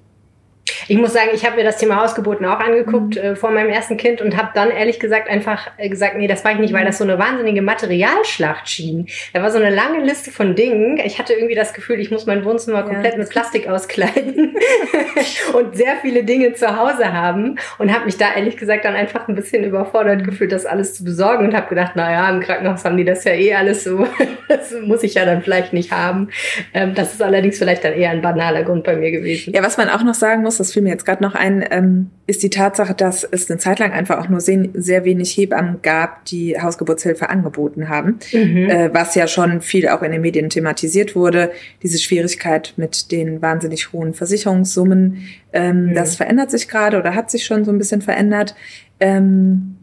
Ich 0.87 0.97
muss 0.97 1.13
sagen, 1.13 1.29
ich 1.33 1.45
habe 1.45 1.57
mir 1.57 1.63
das 1.63 1.77
Thema 1.77 2.01
Hausgeburten 2.01 2.45
auch 2.45 2.59
angeguckt 2.59 3.15
mhm. 3.15 3.21
äh, 3.21 3.35
vor 3.35 3.51
meinem 3.51 3.69
ersten 3.69 3.97
Kind 3.97 4.21
und 4.21 4.37
habe 4.37 4.49
dann 4.53 4.71
ehrlich 4.71 4.99
gesagt 4.99 5.29
einfach 5.29 5.69
äh, 5.77 5.89
gesagt, 5.89 6.17
nee, 6.17 6.27
das 6.27 6.43
war 6.43 6.51
ich 6.51 6.59
nicht, 6.59 6.73
weil 6.73 6.85
das 6.85 6.97
so 6.97 7.03
eine 7.03 7.19
wahnsinnige 7.19 7.61
Materialschlacht 7.61 8.69
schien. 8.69 9.07
Da 9.33 9.41
war 9.41 9.51
so 9.51 9.57
eine 9.57 9.69
lange 9.69 10.03
Liste 10.03 10.31
von 10.31 10.55
Dingen. 10.55 10.99
Ich 11.03 11.19
hatte 11.19 11.33
irgendwie 11.33 11.55
das 11.55 11.73
Gefühl, 11.73 11.99
ich 11.99 12.11
muss 12.11 12.25
mein 12.25 12.45
Wohnzimmer 12.45 12.79
ja. 12.79 12.83
komplett 12.83 13.17
mit 13.17 13.29
Plastik 13.29 13.67
auskleiden 13.67 14.55
und 15.53 15.75
sehr 15.75 15.95
viele 16.01 16.23
Dinge 16.23 16.53
zu 16.53 16.77
Hause 16.77 17.13
haben 17.13 17.57
und 17.77 17.93
habe 17.93 18.05
mich 18.05 18.17
da 18.17 18.33
ehrlich 18.35 18.57
gesagt 18.57 18.85
dann 18.85 18.95
einfach 18.95 19.27
ein 19.27 19.35
bisschen 19.35 19.63
überfordert 19.63 20.23
gefühlt, 20.23 20.51
das 20.51 20.65
alles 20.65 20.95
zu 20.95 21.03
besorgen 21.03 21.45
und 21.45 21.55
habe 21.55 21.69
gedacht, 21.69 21.95
naja, 21.95 22.29
im 22.29 22.39
Krankenhaus 22.41 22.85
haben 22.85 22.97
die 22.97 23.05
das 23.05 23.23
ja 23.23 23.33
eh 23.33 23.53
alles 23.53 23.83
so. 23.83 24.07
das 24.47 24.73
muss 24.81 25.03
ich 25.03 25.15
ja 25.15 25.25
dann 25.25 25.41
vielleicht 25.41 25.73
nicht 25.73 25.91
haben. 25.91 26.29
Ähm, 26.73 26.93
das 26.93 27.13
ist 27.13 27.21
allerdings 27.21 27.57
vielleicht 27.57 27.83
dann 27.83 27.93
eher 27.93 28.11
ein 28.11 28.21
banaler 28.21 28.63
Grund 28.63 28.83
bei 28.83 28.95
mir 28.95 29.11
gewesen. 29.11 29.53
Ja, 29.53 29.63
was 29.63 29.77
man 29.77 29.89
auch 29.89 30.03
noch 30.03 30.13
sagen 30.13 30.41
muss, 30.41 30.59
das 30.63 30.71
fiel 30.71 30.81
mir 30.81 30.89
jetzt 30.89 31.05
gerade 31.05 31.21
noch 31.21 31.35
ein, 31.35 31.65
ähm, 31.71 32.09
ist 32.25 32.41
die 32.41 32.49
Tatsache, 32.49 32.93
dass 32.93 33.23
es 33.23 33.49
eine 33.49 33.59
Zeit 33.59 33.79
lang 33.79 33.91
einfach 33.91 34.17
auch 34.17 34.29
nur 34.29 34.39
sehr, 34.39 34.69
sehr 34.73 35.03
wenig 35.03 35.35
Hebammen 35.35 35.81
gab, 35.81 36.23
die 36.25 36.59
Hausgeburtshilfe 36.59 37.29
angeboten 37.29 37.89
haben, 37.89 38.19
mhm. 38.31 38.69
äh, 38.69 38.93
was 38.93 39.13
ja 39.15 39.27
schon 39.27 39.61
viel 39.61 39.89
auch 39.89 40.01
in 40.01 40.13
den 40.13 40.21
Medien 40.21 40.49
thematisiert 40.49 41.15
wurde. 41.15 41.51
Diese 41.83 41.99
Schwierigkeit 41.99 42.73
mit 42.77 43.11
den 43.11 43.41
wahnsinnig 43.41 43.91
hohen 43.91 44.13
Versicherungssummen, 44.13 45.27
ähm, 45.51 45.87
mhm. 45.87 45.93
das 45.95 46.15
verändert 46.15 46.49
sich 46.49 46.69
gerade 46.69 46.97
oder 46.97 47.13
hat 47.13 47.29
sich 47.29 47.45
schon 47.45 47.65
so 47.65 47.71
ein 47.71 47.77
bisschen 47.77 48.01
verändert. 48.01 48.55
Ähm, 49.01 49.75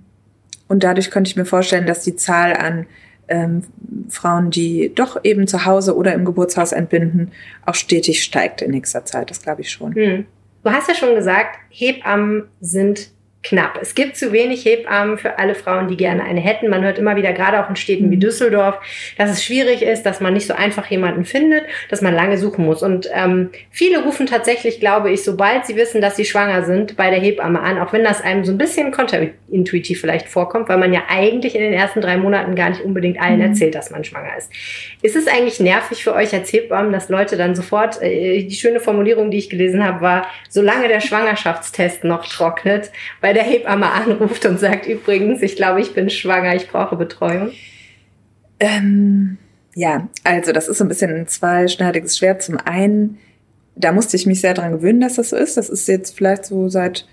und 0.67 0.83
dadurch 0.83 1.11
könnte 1.11 1.29
ich 1.29 1.37
mir 1.37 1.45
vorstellen, 1.45 1.87
dass 1.87 2.03
die 2.03 2.17
Zahl 2.17 2.55
an 2.55 2.87
ähm, 3.29 3.63
Frauen, 4.09 4.51
die 4.51 4.93
doch 4.95 5.25
eben 5.25 5.47
zu 5.47 5.65
Hause 5.65 5.97
oder 5.97 6.15
im 6.15 6.25
Geburtshaus 6.25 6.73
entbinden, 6.73 7.33
auch 7.65 7.75
stetig 7.75 8.23
steigt 8.23 8.63
in 8.63 8.73
nächster 8.73 9.05
Zeit. 9.05 9.31
Das 9.31 9.43
glaube 9.43 9.61
ich 9.61 9.71
schon. 9.71 9.93
Mhm. 9.93 10.27
Du 10.63 10.71
hast 10.71 10.89
ja 10.89 10.95
schon 10.95 11.15
gesagt, 11.15 11.59
Hebammen 11.71 12.49
sind 12.61 13.11
knapp. 13.43 13.79
Es 13.81 13.95
gibt 13.95 14.17
zu 14.17 14.33
wenig 14.33 14.67
Hebammen 14.67 15.17
für 15.17 15.39
alle 15.39 15.55
Frauen, 15.55 15.89
die 15.89 15.97
gerne 15.97 16.25
eine 16.25 16.41
hätten. 16.41 16.69
Man 16.69 16.85
hört 16.85 16.99
immer 16.99 17.17
wieder, 17.17 17.33
gerade 17.33 17.65
auch 17.65 17.71
in 17.71 17.77
Städten 17.77 18.11
wie 18.11 18.17
mhm. 18.17 18.21
Düsseldorf, 18.21 18.79
dass 19.17 19.31
es 19.31 19.43
schwierig 19.43 19.83
ist, 19.83 20.03
dass 20.03 20.21
man 20.21 20.35
nicht 20.35 20.47
so 20.47 20.53
einfach 20.53 20.87
jemanden 20.91 21.25
findet, 21.25 21.65
dass 21.89 22.03
man 22.03 22.15
lange 22.15 22.37
suchen 22.37 22.67
muss. 22.67 22.83
Und 22.83 23.09
ähm, 23.15 23.51
viele 23.71 24.05
rufen 24.05 24.27
tatsächlich, 24.27 24.79
glaube 24.79 25.11
ich, 25.11 25.25
sobald 25.25 25.65
sie 25.65 25.77
wissen, 25.77 26.03
dass 26.03 26.17
sie 26.17 26.27
schwanger 26.27 26.65
sind, 26.65 26.97
bei 26.97 27.09
der 27.09 27.19
Hebamme 27.19 27.61
an, 27.61 27.79
auch 27.79 27.95
wenn 27.95 28.05
das 28.05 28.21
einem 28.21 28.45
so 28.45 28.53
ein 28.53 28.59
bisschen 28.59 28.91
konterintuitiv 28.91 30.03
vielleicht 30.03 30.29
vorkommt, 30.29 30.69
weil 30.69 30.79
man 30.79 30.93
ja 30.93 31.05
eigentlich 31.09 31.55
in 31.55 31.63
den 31.63 31.73
ersten 31.73 32.03
drei 32.03 32.19
Monaten 32.19 32.55
gar 32.55 32.69
nicht 32.69 32.83
unbedingt 32.83 33.21
allen 33.21 33.39
mhm. 33.39 33.47
erzählt, 33.47 33.75
dass 33.75 33.91
man 33.91 34.05
schwanger 34.05 34.37
ist. 34.37 34.53
Ist 35.01 35.17
es 35.17 35.27
eigentlich 35.27 35.61
nervig 35.61 36.05
für 36.05 36.15
euch 36.15 36.35
als 36.35 36.53
Hebammen, 36.53 36.93
dass 36.93 37.09
Leute 37.09 37.39
dann 37.39 37.55
sofort, 37.55 38.03
äh, 38.03 38.43
die 38.43 38.55
schöne 38.55 38.81
Formulierung, 38.81 39.31
die 39.31 39.39
ich 39.39 39.49
gelesen 39.49 39.83
habe, 39.83 40.03
war, 40.03 40.27
solange 40.51 40.89
der 40.89 41.01
Schwangerschaftstest 41.01 42.05
noch 42.05 42.27
trocknet, 42.27 42.91
weil 43.23 43.30
bei 43.31 43.35
der 43.35 43.45
Hebamme 43.45 43.93
anruft 43.93 44.45
und 44.45 44.59
sagt, 44.59 44.87
übrigens, 44.87 45.41
ich 45.41 45.55
glaube, 45.55 45.81
ich 45.81 45.95
bin 45.95 46.11
schwanger, 46.11 46.57
ich 46.57 46.67
brauche 46.67 46.97
Betreuung? 46.97 47.53
Ähm, 48.59 49.39
ja, 49.77 50.09
also 50.25 50.51
das 50.51 50.67
ist 50.67 50.79
so 50.79 50.85
ein 50.85 50.89
bisschen 50.89 51.15
ein 51.15 51.29
zweischneidiges 51.29 52.19
Schwert. 52.19 52.43
Zum 52.43 52.59
einen, 52.59 53.19
da 53.77 53.93
musste 53.93 54.17
ich 54.17 54.27
mich 54.27 54.41
sehr 54.41 54.55
dran 54.55 54.73
gewöhnen, 54.73 55.01
dass 55.01 55.15
das 55.15 55.31
so 55.31 55.37
ist. 55.37 55.57
Das 55.57 55.69
ist 55.69 55.87
jetzt 55.87 56.17
vielleicht 56.17 56.45
so 56.45 56.69
seit 56.69 57.07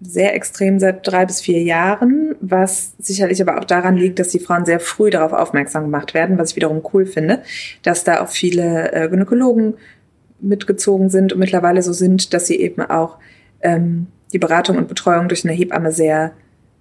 sehr 0.00 0.36
extrem 0.36 0.78
seit 0.78 1.04
drei 1.04 1.26
bis 1.26 1.40
vier 1.40 1.64
Jahren, 1.64 2.36
was 2.40 2.92
sicherlich 3.00 3.42
aber 3.42 3.58
auch 3.58 3.64
daran 3.64 3.96
liegt, 3.96 4.20
dass 4.20 4.28
die 4.28 4.38
Frauen 4.38 4.66
sehr 4.66 4.78
früh 4.78 5.10
darauf 5.10 5.32
aufmerksam 5.32 5.82
gemacht 5.82 6.14
werden, 6.14 6.38
was 6.38 6.50
ich 6.50 6.56
wiederum 6.56 6.80
cool 6.92 7.06
finde, 7.06 7.42
dass 7.82 8.04
da 8.04 8.20
auch 8.22 8.28
viele 8.28 8.92
äh, 8.92 9.08
Gynäkologen 9.08 9.74
mitgezogen 10.38 11.10
sind 11.10 11.32
und 11.32 11.40
mittlerweile 11.40 11.82
so 11.82 11.92
sind, 11.92 12.32
dass 12.32 12.46
sie 12.46 12.60
eben 12.60 12.82
auch 12.82 13.18
ähm, 13.62 14.06
die 14.32 14.38
Beratung 14.38 14.76
und 14.76 14.88
Betreuung 14.88 15.28
durch 15.28 15.44
eine 15.44 15.54
Hebamme 15.54 15.92
sehr 15.92 16.32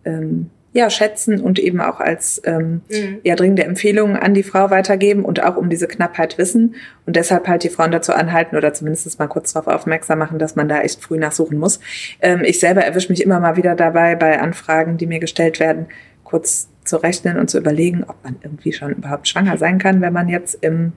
ähm, 0.03 0.49
ja, 0.75 0.89
schätzen 0.89 1.39
und 1.39 1.57
eben 1.57 1.79
auch 1.79 2.01
als 2.01 2.41
ähm, 2.43 2.81
mhm. 2.89 3.19
eher 3.23 3.37
dringende 3.37 3.63
Empfehlungen 3.63 4.17
an 4.17 4.33
die 4.33 4.43
Frau 4.43 4.71
weitergeben 4.71 5.23
und 5.23 5.41
auch 5.41 5.55
um 5.55 5.69
diese 5.69 5.87
Knappheit 5.87 6.37
wissen 6.37 6.75
und 7.05 7.15
deshalb 7.15 7.47
halt 7.47 7.63
die 7.63 7.69
Frauen 7.69 7.91
dazu 7.91 8.11
anhalten 8.11 8.57
oder 8.57 8.73
zumindest 8.73 9.17
mal 9.17 9.27
kurz 9.27 9.53
darauf 9.53 9.73
aufmerksam 9.73 10.19
machen, 10.19 10.37
dass 10.37 10.57
man 10.57 10.67
da 10.67 10.81
echt 10.81 11.01
früh 11.01 11.17
nachsuchen 11.17 11.57
muss. 11.59 11.79
Ähm, 12.19 12.41
ich 12.43 12.59
selber 12.59 12.83
erwische 12.83 13.07
mich 13.07 13.23
immer 13.23 13.39
mal 13.39 13.55
wieder 13.55 13.73
dabei, 13.73 14.15
bei 14.15 14.41
Anfragen, 14.41 14.97
die 14.97 15.07
mir 15.07 15.19
gestellt 15.19 15.61
werden, 15.61 15.85
kurz 16.25 16.67
zu 16.83 16.97
rechnen 16.97 17.39
und 17.39 17.49
zu 17.49 17.57
überlegen, 17.57 18.03
ob 18.05 18.21
man 18.25 18.35
irgendwie 18.43 18.73
schon 18.73 18.91
überhaupt 18.91 19.29
schwanger 19.29 19.57
sein 19.57 19.77
kann, 19.77 20.01
wenn 20.01 20.11
man 20.11 20.27
jetzt 20.27 20.57
im 20.61 20.91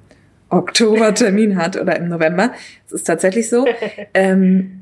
Oktober 0.49 1.15
Termin 1.15 1.57
hat 1.57 1.81
oder 1.81 1.95
im 1.97 2.09
November. 2.09 2.51
Es 2.87 2.93
ist 2.93 3.05
tatsächlich 3.05 3.49
so. 3.49 3.65
Ähm, 4.15 4.78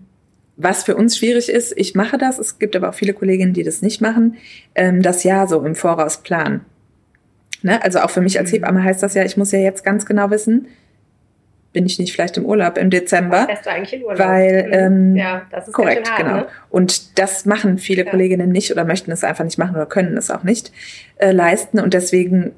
was 0.56 0.84
für 0.84 0.96
uns 0.96 1.18
schwierig 1.18 1.50
ist, 1.50 1.74
ich 1.76 1.94
mache 1.94 2.18
das, 2.18 2.38
es 2.38 2.58
gibt 2.58 2.74
aber 2.76 2.88
auch 2.88 2.94
viele 2.94 3.12
Kolleginnen, 3.12 3.52
die 3.52 3.62
das 3.62 3.82
nicht 3.82 4.00
machen, 4.00 4.36
ähm, 4.74 5.02
das 5.02 5.22
Jahr 5.22 5.46
so 5.46 5.62
im 5.64 5.74
Voraus 5.74 6.18
planen. 6.22 6.62
Ne? 7.62 7.82
Also 7.82 8.00
auch 8.00 8.10
für 8.10 8.20
mich 8.20 8.38
als 8.38 8.50
mhm. 8.50 8.56
Hebamme 8.56 8.82
heißt 8.82 9.02
das 9.02 9.14
ja, 9.14 9.24
ich 9.24 9.36
muss 9.36 9.52
ja 9.52 9.58
jetzt 9.58 9.84
ganz 9.84 10.06
genau 10.06 10.30
wissen, 10.30 10.68
bin 11.72 11.84
ich 11.84 11.98
nicht 11.98 12.14
vielleicht 12.14 12.38
im 12.38 12.46
Urlaub 12.46 12.78
im 12.78 12.88
Dezember. 12.88 13.46
Du 13.62 13.70
eigentlich 13.70 13.92
in 13.92 14.02
Urlaub? 14.02 14.18
Weil, 14.18 14.70
ähm, 14.72 15.14
ja, 15.14 15.42
das 15.50 15.68
ist 15.68 15.74
korrekt, 15.74 16.10
hart, 16.10 16.18
genau. 16.18 16.36
Ne? 16.36 16.46
Und 16.70 17.18
das 17.18 17.44
machen 17.44 17.76
viele 17.76 18.04
Ja. 18.04 18.10
Kolleginnen 18.10 18.50
nicht 18.50 18.72
oder 18.72 18.86
möchten 18.86 19.12
es 19.12 19.22
einfach 19.22 19.44
nicht 19.44 19.58
machen 19.58 19.76
oder 19.76 19.84
können 19.84 20.16
es 20.16 20.30
auch 20.30 20.42
nicht 20.42 20.72
äh, 21.18 21.32
leisten. 21.32 21.78
Und 21.78 21.92
deswegen 21.92 22.52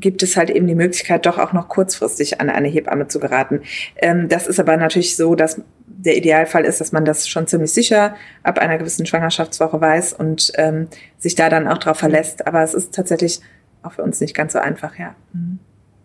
gibt 0.00 0.22
es 0.22 0.36
halt 0.36 0.50
eben 0.50 0.66
die 0.66 0.74
Möglichkeit, 0.74 1.26
doch 1.26 1.38
auch 1.38 1.52
noch 1.52 1.68
kurzfristig 1.68 2.40
an 2.40 2.50
eine 2.50 2.68
Hebamme 2.68 3.08
zu 3.08 3.20
geraten. 3.20 3.62
Ähm, 3.96 4.28
das 4.28 4.46
ist 4.46 4.60
aber 4.60 4.76
natürlich 4.76 5.16
so, 5.16 5.34
dass 5.34 5.60
der 5.86 6.16
Idealfall 6.16 6.64
ist, 6.64 6.80
dass 6.80 6.92
man 6.92 7.04
das 7.04 7.28
schon 7.28 7.46
ziemlich 7.46 7.72
sicher 7.72 8.14
ab 8.42 8.58
einer 8.58 8.78
gewissen 8.78 9.06
Schwangerschaftswoche 9.06 9.80
weiß 9.80 10.12
und 10.12 10.52
ähm, 10.56 10.88
sich 11.18 11.34
da 11.34 11.48
dann 11.48 11.66
auch 11.66 11.78
drauf 11.78 11.98
verlässt. 11.98 12.46
Aber 12.46 12.62
es 12.62 12.74
ist 12.74 12.94
tatsächlich 12.94 13.40
auch 13.82 13.92
für 13.92 14.02
uns 14.02 14.20
nicht 14.20 14.34
ganz 14.34 14.52
so 14.52 14.58
einfach, 14.58 14.98
ja. 14.98 15.14
Mhm. 15.32 15.58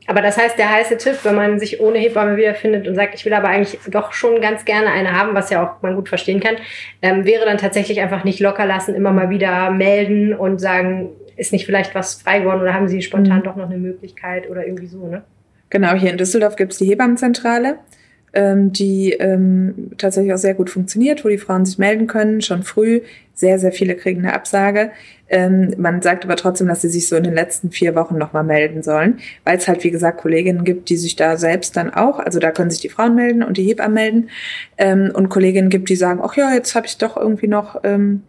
Aber 0.07 0.21
das 0.21 0.37
heißt, 0.37 0.57
der 0.57 0.69
heiße 0.69 0.97
Tipp, 0.97 1.19
wenn 1.23 1.35
man 1.35 1.59
sich 1.59 1.79
ohne 1.79 1.97
Hebamme 1.97 2.35
wiederfindet 2.35 2.87
und 2.87 2.95
sagt, 2.95 3.15
ich 3.15 3.25
will 3.25 3.33
aber 3.33 3.47
eigentlich 3.47 3.79
doch 3.87 4.11
schon 4.11 4.41
ganz 4.41 4.65
gerne 4.65 4.91
eine 4.91 5.17
haben, 5.17 5.33
was 5.33 5.49
ja 5.49 5.65
auch 5.65 5.81
man 5.81 5.95
gut 5.95 6.09
verstehen 6.09 6.41
kann, 6.41 6.57
ähm, 7.01 7.25
wäre 7.25 7.45
dann 7.45 7.57
tatsächlich 7.57 8.01
einfach 8.01 8.25
nicht 8.25 8.41
locker 8.41 8.65
lassen, 8.65 8.95
immer 8.95 9.11
mal 9.11 9.29
wieder 9.29 9.71
melden 9.71 10.33
und 10.33 10.59
sagen, 10.59 11.11
ist 11.37 11.51
nicht 11.51 11.65
vielleicht 11.65 11.95
was 11.95 12.15
frei 12.15 12.39
geworden 12.39 12.61
oder 12.61 12.73
haben 12.73 12.87
Sie 12.87 13.01
spontan 13.01 13.39
Mhm. 13.39 13.43
doch 13.43 13.55
noch 13.55 13.69
eine 13.69 13.77
Möglichkeit 13.77 14.49
oder 14.49 14.65
irgendwie 14.65 14.87
so, 14.87 15.07
ne? 15.07 15.23
Genau, 15.69 15.93
hier 15.93 16.11
in 16.11 16.17
Düsseldorf 16.17 16.55
gibt 16.55 16.73
es 16.73 16.77
die 16.77 16.85
Hebammenzentrale, 16.85 17.79
ähm, 18.33 18.71
die 18.71 19.13
ähm, 19.13 19.91
tatsächlich 19.97 20.33
auch 20.33 20.37
sehr 20.37 20.53
gut 20.53 20.69
funktioniert, 20.69 21.25
wo 21.25 21.29
die 21.29 21.37
Frauen 21.39 21.65
sich 21.65 21.79
melden 21.79 22.05
können, 22.07 22.41
schon 22.41 22.63
früh. 22.63 23.01
Sehr, 23.33 23.57
sehr 23.57 23.71
viele 23.71 23.95
kriegen 23.95 24.19
eine 24.19 24.33
Absage. 24.33 24.91
Ähm, 25.29 25.73
man 25.77 26.03
sagt 26.03 26.25
aber 26.25 26.35
trotzdem, 26.35 26.67
dass 26.67 26.83
sie 26.83 26.89
sich 26.89 27.07
so 27.07 27.15
in 27.15 27.23
den 27.23 27.33
letzten 27.33 27.71
vier 27.71 27.95
Wochen 27.95 28.17
nochmal 28.19 28.43
melden 28.43 28.83
sollen, 28.83 29.17
weil 29.45 29.57
es 29.57 29.67
halt, 29.67 29.83
wie 29.83 29.89
gesagt, 29.89 30.21
Kolleginnen 30.21 30.63
gibt, 30.63 30.89
die 30.89 30.97
sich 30.97 31.15
da 31.15 31.37
selbst 31.37 31.75
dann 31.75 31.91
auch, 31.91 32.19
also 32.19 32.39
da 32.39 32.51
können 32.51 32.69
sich 32.69 32.81
die 32.81 32.89
Frauen 32.89 33.15
melden 33.15 33.41
und 33.41 33.57
die 33.57 33.63
Hebammen 33.63 33.93
melden 33.95 34.29
ähm, 34.77 35.11
und 35.13 35.29
Kolleginnen 35.29 35.69
gibt, 35.69 35.89
die 35.89 35.95
sagen, 35.95 36.19
ach 36.23 36.35
ja, 36.37 36.53
jetzt 36.53 36.75
habe 36.75 36.85
ich 36.85 36.99
doch 36.99 37.17
irgendwie 37.17 37.47
noch 37.47 37.81
ähm, 37.83 38.21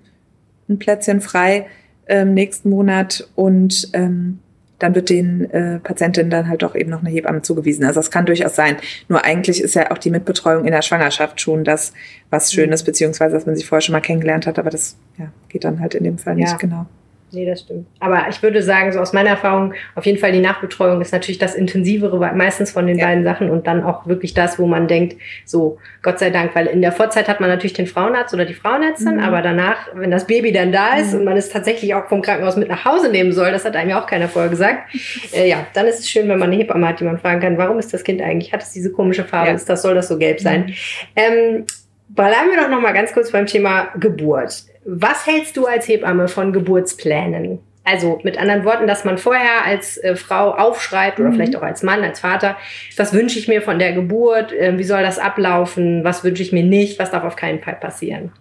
ein 0.70 0.78
Plätzchen 0.78 1.20
frei 1.20 1.66
ähm, 2.08 2.34
nächsten 2.34 2.70
Monat 2.70 3.28
und 3.34 3.88
ähm, 3.92 4.38
dann 4.80 4.94
wird 4.94 5.08
den 5.08 5.48
äh, 5.52 5.78
Patientinnen 5.78 6.30
dann 6.30 6.48
halt 6.48 6.62
doch 6.62 6.74
eben 6.74 6.90
noch 6.90 7.00
eine 7.00 7.08
Hebamme 7.08 7.42
zugewiesen. 7.42 7.84
Also 7.84 8.00
das 8.00 8.10
kann 8.10 8.26
durchaus 8.26 8.56
sein. 8.56 8.76
Nur 9.08 9.24
eigentlich 9.24 9.62
ist 9.62 9.74
ja 9.74 9.90
auch 9.90 9.98
die 9.98 10.10
Mitbetreuung 10.10 10.64
in 10.64 10.72
der 10.72 10.82
Schwangerschaft 10.82 11.40
schon 11.40 11.64
das, 11.64 11.92
was 12.30 12.52
Schönes, 12.52 12.82
Mhm. 12.82 12.86
beziehungsweise 12.86 13.34
dass 13.34 13.46
man 13.46 13.56
sich 13.56 13.66
vorher 13.66 13.80
schon 13.80 13.92
mal 13.92 14.00
kennengelernt 14.00 14.46
hat, 14.46 14.58
aber 14.58 14.70
das 14.70 14.96
ja, 15.16 15.26
geht 15.48 15.64
dann 15.64 15.80
halt 15.80 15.94
in 15.94 16.04
dem 16.04 16.18
Fall 16.18 16.38
Ja. 16.38 16.44
nicht 16.46 16.58
genau. 16.58 16.86
Nee, 17.34 17.46
das 17.46 17.60
stimmt. 17.62 17.86
Aber 18.00 18.26
ich 18.30 18.42
würde 18.42 18.62
sagen, 18.62 18.92
so 18.92 19.00
aus 19.00 19.12
meiner 19.12 19.30
Erfahrung, 19.30 19.74
auf 19.94 20.06
jeden 20.06 20.18
Fall 20.18 20.32
die 20.32 20.40
Nachbetreuung 20.40 21.00
ist 21.00 21.12
natürlich 21.12 21.38
das 21.38 21.54
Intensivere 21.54 22.16
meistens 22.34 22.70
von 22.70 22.86
den 22.86 22.98
Ja. 22.98 23.06
beiden 23.06 23.24
Sachen 23.24 23.50
und 23.50 23.66
dann 23.66 23.82
auch 23.82 24.06
wirklich 24.06 24.34
das, 24.34 24.58
wo 24.58 24.66
man 24.66 24.86
denkt, 24.88 25.16
so, 25.44 25.78
Gott 26.02 26.18
sei 26.18 26.30
Dank, 26.30 26.54
weil 26.54 26.66
in 26.66 26.80
der 26.80 26.92
Vorzeit 26.92 27.28
hat 27.28 27.40
man 27.40 27.48
natürlich 27.50 27.72
den 27.72 27.86
Frauenarzt 27.86 28.32
oder 28.32 28.44
die 28.44 28.54
Frauenärztin, 28.54 29.16
Mhm. 29.16 29.22
aber 29.24 29.42
danach, 29.42 29.88
wenn 29.94 30.10
das 30.10 30.26
Baby 30.26 30.52
dann 30.52 30.70
da 30.72 30.96
ist 30.96 31.12
Mhm. 31.12 31.18
und 31.20 31.24
man 31.24 31.36
es 31.36 31.48
tatsächlich 31.48 31.94
auch 31.94 32.06
vom 32.08 32.22
Krankenhaus 32.22 32.56
mit 32.56 32.68
nach 32.68 32.84
Hause 32.84 33.10
nehmen 33.10 33.32
soll, 33.32 33.50
das 33.50 33.64
hat 33.64 33.74
einem 33.76 33.90
ja 33.90 34.00
auch 34.00 34.06
keiner 34.06 34.28
vorher 34.28 34.50
gesagt, 34.50 34.92
äh, 35.34 35.48
ja, 35.48 35.66
dann 35.74 35.86
ist 35.86 35.98
es 36.00 36.08
schön, 36.08 36.28
wenn 36.28 36.38
man 36.38 36.50
eine 36.50 36.56
Hebamme 36.62 36.86
hat, 36.88 37.00
die 37.00 37.04
man 37.04 37.18
fragen 37.18 37.40
kann, 37.40 37.58
warum 37.58 37.78
ist 37.78 37.92
das 37.92 38.04
Kind 38.04 38.22
eigentlich, 38.22 38.52
hat 38.52 38.62
es 38.62 38.70
diese 38.72 38.92
komische 38.92 39.24
Farbe, 39.24 39.48
Ja. 39.48 39.54
ist 39.54 39.68
das, 39.68 39.82
soll 39.82 39.94
das 39.94 40.08
so 40.08 40.18
gelb 40.18 40.40
sein? 40.40 40.66
Mhm. 40.66 40.74
Ähm, 41.16 41.64
bleiben 42.08 42.50
wir 42.50 42.60
doch 42.62 42.68
noch 42.68 42.80
mal 42.80 42.92
ganz 42.92 43.12
kurz 43.12 43.32
beim 43.32 43.46
Thema 43.46 43.88
Geburt. 43.98 44.64
Was 44.84 45.26
hältst 45.26 45.56
du 45.56 45.66
als 45.66 45.88
Hebamme 45.88 46.28
von 46.28 46.52
Geburtsplänen? 46.52 47.58
Also 47.86 48.18
mit 48.22 48.38
anderen 48.38 48.64
Worten, 48.64 48.86
dass 48.86 49.04
man 49.04 49.18
vorher 49.18 49.66
als 49.66 49.98
äh, 49.98 50.16
Frau 50.16 50.52
aufschreibt 50.52 51.20
oder 51.20 51.28
Mhm. 51.28 51.34
vielleicht 51.34 51.56
auch 51.56 51.62
als 51.62 51.82
Mann, 51.82 52.02
als 52.02 52.20
Vater, 52.20 52.56
was 52.96 53.12
wünsche 53.12 53.38
ich 53.38 53.46
mir 53.46 53.60
von 53.60 53.78
der 53.78 53.92
Geburt, 53.92 54.52
äh, 54.52 54.78
wie 54.78 54.84
soll 54.84 55.02
das 55.02 55.18
ablaufen, 55.18 56.02
was 56.02 56.24
wünsche 56.24 56.42
ich 56.42 56.52
mir 56.52 56.64
nicht, 56.64 56.98
was 56.98 57.10
darf 57.10 57.24
auf 57.24 57.36
keinen 57.36 57.60
Fall 57.62 57.74
passieren. 57.74 58.32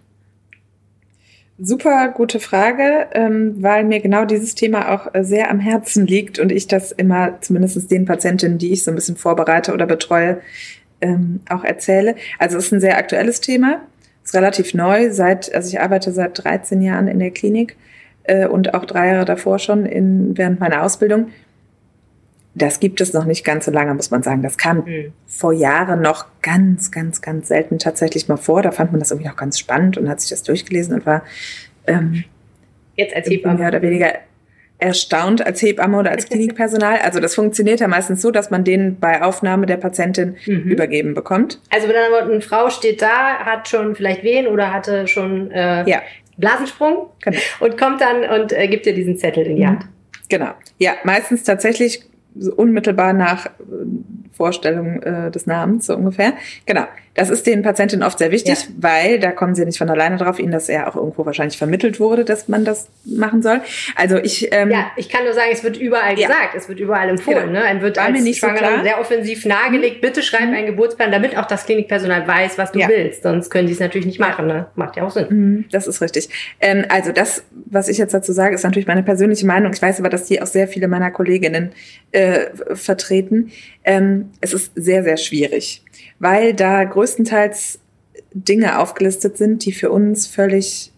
Super 1.58 2.08
gute 2.08 2.40
Frage, 2.40 3.06
ähm, 3.12 3.62
weil 3.62 3.84
mir 3.84 4.00
genau 4.00 4.24
dieses 4.24 4.54
Thema 4.56 4.92
auch 4.92 5.14
äh, 5.14 5.22
sehr 5.22 5.50
am 5.50 5.60
Herzen 5.60 6.06
liegt 6.06 6.38
und 6.40 6.50
ich 6.50 6.66
das 6.66 6.90
immer 6.90 7.40
zumindest 7.42 7.90
den 7.90 8.06
Patientinnen, 8.06 8.58
die 8.58 8.72
ich 8.72 8.82
so 8.82 8.90
ein 8.90 8.96
bisschen 8.96 9.16
vorbereite 9.16 9.72
oder 9.72 9.86
betreue, 9.86 10.40
ähm, 11.00 11.40
auch 11.48 11.62
erzähle. 11.62 12.16
Also 12.38 12.58
es 12.58 12.66
ist 12.66 12.72
ein 12.72 12.80
sehr 12.80 12.98
aktuelles 12.98 13.40
Thema, 13.40 13.82
ist 14.24 14.34
relativ 14.34 14.74
neu. 14.74 15.12
Seit, 15.12 15.54
also 15.54 15.68
ich 15.68 15.80
arbeite 15.80 16.12
seit 16.12 16.42
13 16.42 16.80
Jahren 16.82 17.08
in 17.08 17.18
der 17.18 17.30
Klinik 17.30 17.76
äh, 18.24 18.46
und 18.46 18.74
auch 18.74 18.84
drei 18.84 19.08
Jahre 19.08 19.24
davor 19.24 19.58
schon 19.58 19.86
in, 19.86 20.36
während 20.36 20.60
meiner 20.60 20.82
Ausbildung. 20.82 21.28
Das 22.56 22.78
gibt 22.78 23.00
es 23.00 23.12
noch 23.12 23.24
nicht 23.24 23.44
ganz 23.44 23.64
so 23.64 23.72
lange, 23.72 23.94
muss 23.94 24.12
man 24.12 24.22
sagen. 24.22 24.42
Das 24.42 24.56
kam 24.56 24.84
vor 25.26 25.52
Jahren 25.52 26.00
noch 26.00 26.26
ganz, 26.40 26.92
ganz, 26.92 27.20
ganz 27.20 27.48
selten 27.48 27.80
tatsächlich 27.80 28.28
mal 28.28 28.36
vor. 28.36 28.62
Da 28.62 28.70
fand 28.70 28.92
man 28.92 29.00
das 29.00 29.10
irgendwie 29.10 29.28
noch 29.28 29.36
ganz 29.36 29.58
spannend 29.58 29.98
und 29.98 30.08
hat 30.08 30.20
sich 30.20 30.30
das 30.30 30.44
durchgelesen 30.44 30.94
und 30.94 31.04
war 31.04 31.24
ähm, 31.88 32.24
Jetzt 32.96 33.16
als 33.16 33.26
irgendwie 33.26 33.44
mehr 33.44 33.54
Hebamme. 33.54 33.68
oder 33.68 33.82
weniger 33.82 34.12
erstaunt 34.84 35.44
als 35.44 35.60
Hebamme 35.62 35.98
oder 35.98 36.10
als 36.10 36.26
Klinikpersonal. 36.28 36.98
Also 37.02 37.18
das 37.20 37.34
funktioniert 37.34 37.80
ja 37.80 37.88
meistens 37.88 38.22
so, 38.22 38.30
dass 38.30 38.50
man 38.50 38.62
den 38.64 38.98
bei 39.00 39.22
Aufnahme 39.22 39.66
der 39.66 39.78
Patientin 39.78 40.36
Mhm. 40.46 40.62
übergeben 40.70 41.14
bekommt. 41.14 41.60
Also 41.70 41.86
anderen 41.88 42.12
Worten, 42.12 42.30
eine 42.32 42.40
Frau 42.40 42.68
steht 42.70 43.02
da, 43.02 43.38
hat 43.38 43.68
schon 43.68 43.96
vielleicht 43.96 44.22
Wehen 44.22 44.46
oder 44.46 44.72
hatte 44.72 45.08
schon 45.08 45.50
äh, 45.50 45.88
Ja. 45.88 46.02
Blasensprung 46.36 47.08
Genau. 47.22 47.38
und 47.60 47.78
kommt 47.78 48.00
dann 48.00 48.24
und 48.40 48.52
äh, 48.52 48.68
gibt 48.68 48.86
dir 48.86 48.94
diesen 48.94 49.16
Zettel 49.16 49.46
in 49.46 49.56
die 49.56 49.62
Mhm. 49.62 49.68
Hand. 49.68 49.84
Genau. 50.28 50.50
Ja, 50.78 50.92
meistens 51.04 51.42
tatsächlich 51.44 52.02
so 52.36 52.52
unmittelbar 52.54 53.12
nach 53.12 53.46
äh, 53.46 53.50
Vorstellung 54.32 55.02
äh, 55.02 55.30
des 55.30 55.46
Namens, 55.46 55.86
so 55.86 55.94
ungefähr. 55.96 56.32
Genau. 56.66 56.84
Das 57.14 57.30
ist 57.30 57.46
den 57.46 57.62
Patientinnen 57.62 58.04
oft 58.04 58.18
sehr 58.18 58.30
wichtig, 58.32 58.58
Ja. 58.62 58.68
weil 58.78 59.20
da 59.20 59.30
kommen 59.30 59.54
sie 59.54 59.64
nicht 59.64 59.78
von 59.78 59.88
alleine 59.88 60.16
drauf, 60.16 60.38
ihnen 60.40 60.50
das 60.52 60.66
ja 60.68 60.88
auch 60.88 60.96
irgendwo 60.96 61.24
wahrscheinlich 61.24 61.56
vermittelt 61.56 62.00
wurde, 62.00 62.24
dass 62.24 62.48
man 62.48 62.64
das 62.64 62.88
machen 63.04 63.40
soll. 63.40 63.60
Also 63.94 64.16
ich, 64.18 64.48
ähm, 64.52 64.70
Ja, 64.70 64.90
ich 64.96 65.08
kann 65.08 65.24
nur 65.24 65.32
sagen, 65.32 65.50
es 65.52 65.62
wird 65.62 65.76
überall 65.76 66.18
Ja. 66.18 66.26
gesagt, 66.26 66.54
es 66.56 66.68
wird 66.68 66.80
überall 66.80 67.08
empfohlen. 67.08 67.46
Genau. 67.48 67.60
Ne? 67.60 67.64
Einem 67.64 67.82
wird 67.82 67.96
War 67.96 68.08
mir 68.10 68.16
als 68.16 68.24
nicht 68.24 68.40
so 68.40 68.48
sehr 68.82 69.00
offensiv 69.00 69.46
nahegelegt, 69.46 70.00
bitte 70.00 70.22
schreib 70.22 70.42
einen 70.42 70.66
Geburtsplan, 70.66 71.12
damit 71.12 71.36
auch 71.38 71.46
das 71.46 71.66
Klinikpersonal 71.66 72.26
weiß, 72.26 72.58
was 72.58 72.72
du 72.72 72.80
Ja. 72.80 72.88
willst. 72.88 73.22
Sonst 73.22 73.48
können 73.50 73.68
die 73.68 73.72
es 73.74 73.80
natürlich 73.80 74.06
nicht 74.06 74.18
machen. 74.18 74.46
Ne? 74.48 74.66
Macht 74.74 74.96
ja 74.96 75.04
auch 75.04 75.10
Sinn. 75.12 75.26
Mhm, 75.30 75.64
Das 75.70 75.86
ist 75.86 76.00
richtig. 76.00 76.28
Ähm, 76.60 76.84
also 76.88 77.12
das, 77.12 77.44
was 77.66 77.88
ich 77.88 77.98
jetzt 77.98 78.12
dazu 78.14 78.32
sage, 78.32 78.54
ist 78.56 78.64
natürlich 78.64 78.88
meine 78.88 79.02
persönliche 79.04 79.46
Meinung. 79.46 79.72
Ich 79.72 79.80
weiß 79.80 80.00
aber, 80.00 80.08
dass 80.08 80.24
die 80.24 80.42
auch 80.42 80.46
sehr 80.46 80.66
viele 80.66 80.88
meiner 80.88 81.10
Kolleginnen 81.12 81.72
äh, 82.12 82.46
vertreten. 82.74 83.50
Ähm, 83.84 84.30
es 84.40 84.52
ist 84.52 84.72
sehr, 84.74 85.02
sehr 85.04 85.16
schwierig, 85.16 85.82
weil 86.18 86.54
da 86.54 86.84
größtenteils 86.84 87.78
Dinge 88.32 88.78
aufgelistet 88.78 89.36
sind, 89.36 89.64
die 89.64 89.72
für 89.72 89.90
uns 89.90 90.26
völlig 90.26 90.92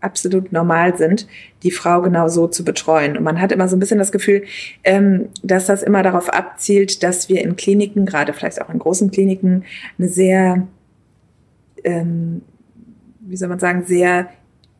absolut 0.00 0.52
normal 0.52 0.98
sind, 0.98 1.28
die 1.62 1.70
Frau 1.70 2.02
genau 2.02 2.28
so 2.28 2.48
zu 2.48 2.64
betreuen. 2.64 3.16
Und 3.16 3.22
man 3.22 3.40
hat 3.40 3.52
immer 3.52 3.68
so 3.68 3.76
ein 3.76 3.80
bisschen 3.80 3.98
das 3.98 4.10
Gefühl, 4.10 4.42
ähm, 4.82 5.28
dass 5.42 5.66
das 5.66 5.82
immer 5.82 6.02
darauf 6.02 6.28
abzielt, 6.28 7.02
dass 7.02 7.28
wir 7.28 7.40
in 7.42 7.54
Kliniken, 7.56 8.04
gerade 8.04 8.32
vielleicht 8.32 8.60
auch 8.60 8.68
in 8.68 8.80
großen 8.80 9.10
Kliniken, 9.12 9.64
eine 9.98 10.08
sehr 10.08 10.66
ähm, 11.84 12.42
wie 13.20 13.36
soll 13.36 13.48
man 13.48 13.58
sagen, 13.58 13.84
sehr 13.86 14.28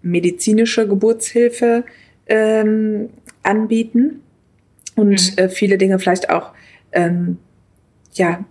medizinische 0.03 0.87
Geburtshilfe 0.89 1.85
ähm, 2.27 3.11
anbieten 3.43 4.21
und 4.97 5.33
Mhm. 5.33 5.39
äh, 5.39 5.49
viele 5.49 5.79
Dinge 5.79 5.99
vielleicht 5.99 6.31
auch 6.31 6.53
ja 8.13 8.45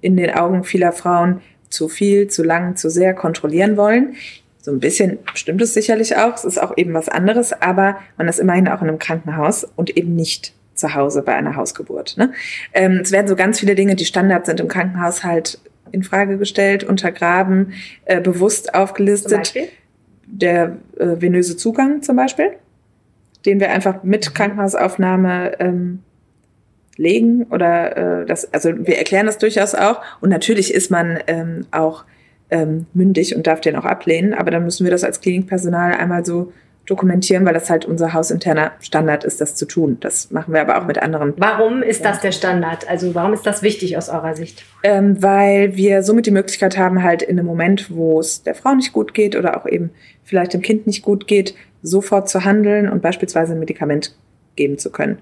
in 0.00 0.16
den 0.16 0.30
Augen 0.30 0.64
vieler 0.64 0.92
Frauen 0.92 1.40
zu 1.68 1.88
viel, 1.88 2.28
zu 2.28 2.42
lang, 2.42 2.76
zu 2.76 2.90
sehr 2.90 3.14
kontrollieren 3.14 3.76
wollen. 3.76 4.16
So 4.60 4.72
ein 4.72 4.80
bisschen 4.80 5.18
stimmt 5.34 5.62
es 5.62 5.72
sicherlich 5.72 6.16
auch. 6.16 6.34
Es 6.34 6.44
ist 6.44 6.60
auch 6.62 6.76
eben 6.76 6.92
was 6.92 7.08
anderes, 7.08 7.52
aber 7.52 7.98
man 8.18 8.28
ist 8.28 8.38
immerhin 8.38 8.68
auch 8.68 8.82
in 8.82 8.88
einem 8.88 8.98
Krankenhaus 8.98 9.64
und 9.76 9.96
eben 9.96 10.14
nicht 10.14 10.52
zu 10.74 10.94
Hause 10.94 11.22
bei 11.22 11.34
einer 11.34 11.56
Hausgeburt. 11.56 12.16
Ne? 12.16 12.32
Ähm, 12.74 13.00
es 13.02 13.12
werden 13.12 13.28
so 13.28 13.36
ganz 13.36 13.60
viele 13.60 13.74
Dinge, 13.74 13.94
die 13.94 14.04
Standard 14.04 14.46
sind 14.46 14.60
im 14.60 14.68
Krankenhaus, 14.68 15.24
halt 15.24 15.58
in 15.92 16.02
Frage 16.02 16.38
gestellt, 16.38 16.84
untergraben, 16.84 17.72
äh, 18.04 18.20
bewusst 18.20 18.74
aufgelistet. 18.74 19.54
Der 20.26 20.76
äh, 20.96 21.20
venöse 21.20 21.56
Zugang 21.56 22.02
zum 22.02 22.16
Beispiel, 22.16 22.52
den 23.46 23.58
wir 23.58 23.70
einfach 23.70 24.04
mit 24.04 24.32
Krankenhausaufnahme 24.34 25.58
ähm, 25.58 26.02
legen 26.96 27.44
oder 27.50 28.20
äh, 28.22 28.26
das, 28.26 28.52
also 28.52 28.70
wir 28.76 28.98
erklären 28.98 29.26
das 29.26 29.38
durchaus 29.38 29.74
auch. 29.74 30.00
Und 30.20 30.28
natürlich 30.30 30.72
ist 30.74 30.90
man 30.90 31.18
ähm, 31.26 31.66
auch 31.70 32.04
ähm, 32.50 32.86
mündig 32.94 33.34
und 33.36 33.46
darf 33.46 33.60
den 33.60 33.76
auch 33.76 33.84
ablehnen, 33.84 34.34
aber 34.34 34.50
dann 34.50 34.64
müssen 34.64 34.84
wir 34.84 34.90
das 34.90 35.04
als 35.04 35.20
Klinikpersonal 35.20 35.94
einmal 35.94 36.24
so 36.24 36.52
dokumentieren, 36.86 37.44
weil 37.46 37.54
das 37.54 37.70
halt 37.70 37.84
unser 37.84 38.14
hausinterner 38.14 38.72
Standard 38.80 39.22
ist, 39.22 39.40
das 39.40 39.54
zu 39.54 39.64
tun. 39.66 39.98
Das 40.00 40.32
machen 40.32 40.52
wir 40.52 40.60
aber 40.60 40.80
auch 40.80 40.86
mit 40.86 40.98
anderen 41.00 41.34
Warum 41.36 41.82
ist 41.84 42.02
Ja. 42.02 42.10
das 42.10 42.20
der 42.20 42.32
Standard? 42.32 42.88
Also 42.90 43.14
warum 43.14 43.32
ist 43.32 43.46
das 43.46 43.62
wichtig 43.62 43.96
aus 43.96 44.08
eurer 44.08 44.34
Sicht? 44.34 44.64
ähm, 44.82 45.22
weil 45.22 45.76
wir 45.76 46.02
somit 46.02 46.26
die 46.26 46.32
Möglichkeit 46.32 46.76
haben, 46.76 47.04
halt 47.04 47.22
in 47.22 47.38
einem 47.38 47.46
Moment, 47.46 47.94
wo 47.94 48.18
es 48.18 48.42
der 48.42 48.56
Frau 48.56 48.74
nicht 48.74 48.92
gut 48.92 49.14
geht 49.14 49.36
oder 49.36 49.56
auch 49.56 49.66
eben 49.66 49.90
vielleicht 50.24 50.52
dem 50.52 50.62
Kind 50.62 50.88
nicht 50.88 51.02
gut 51.02 51.28
geht, 51.28 51.54
sofort 51.82 52.28
zu 52.28 52.44
handeln 52.44 52.88
und 52.88 53.02
beispielsweise 53.02 53.52
ein 53.52 53.60
Medikament 53.60 54.16
geben 54.56 54.76
zu 54.76 54.90
können. 54.90 55.18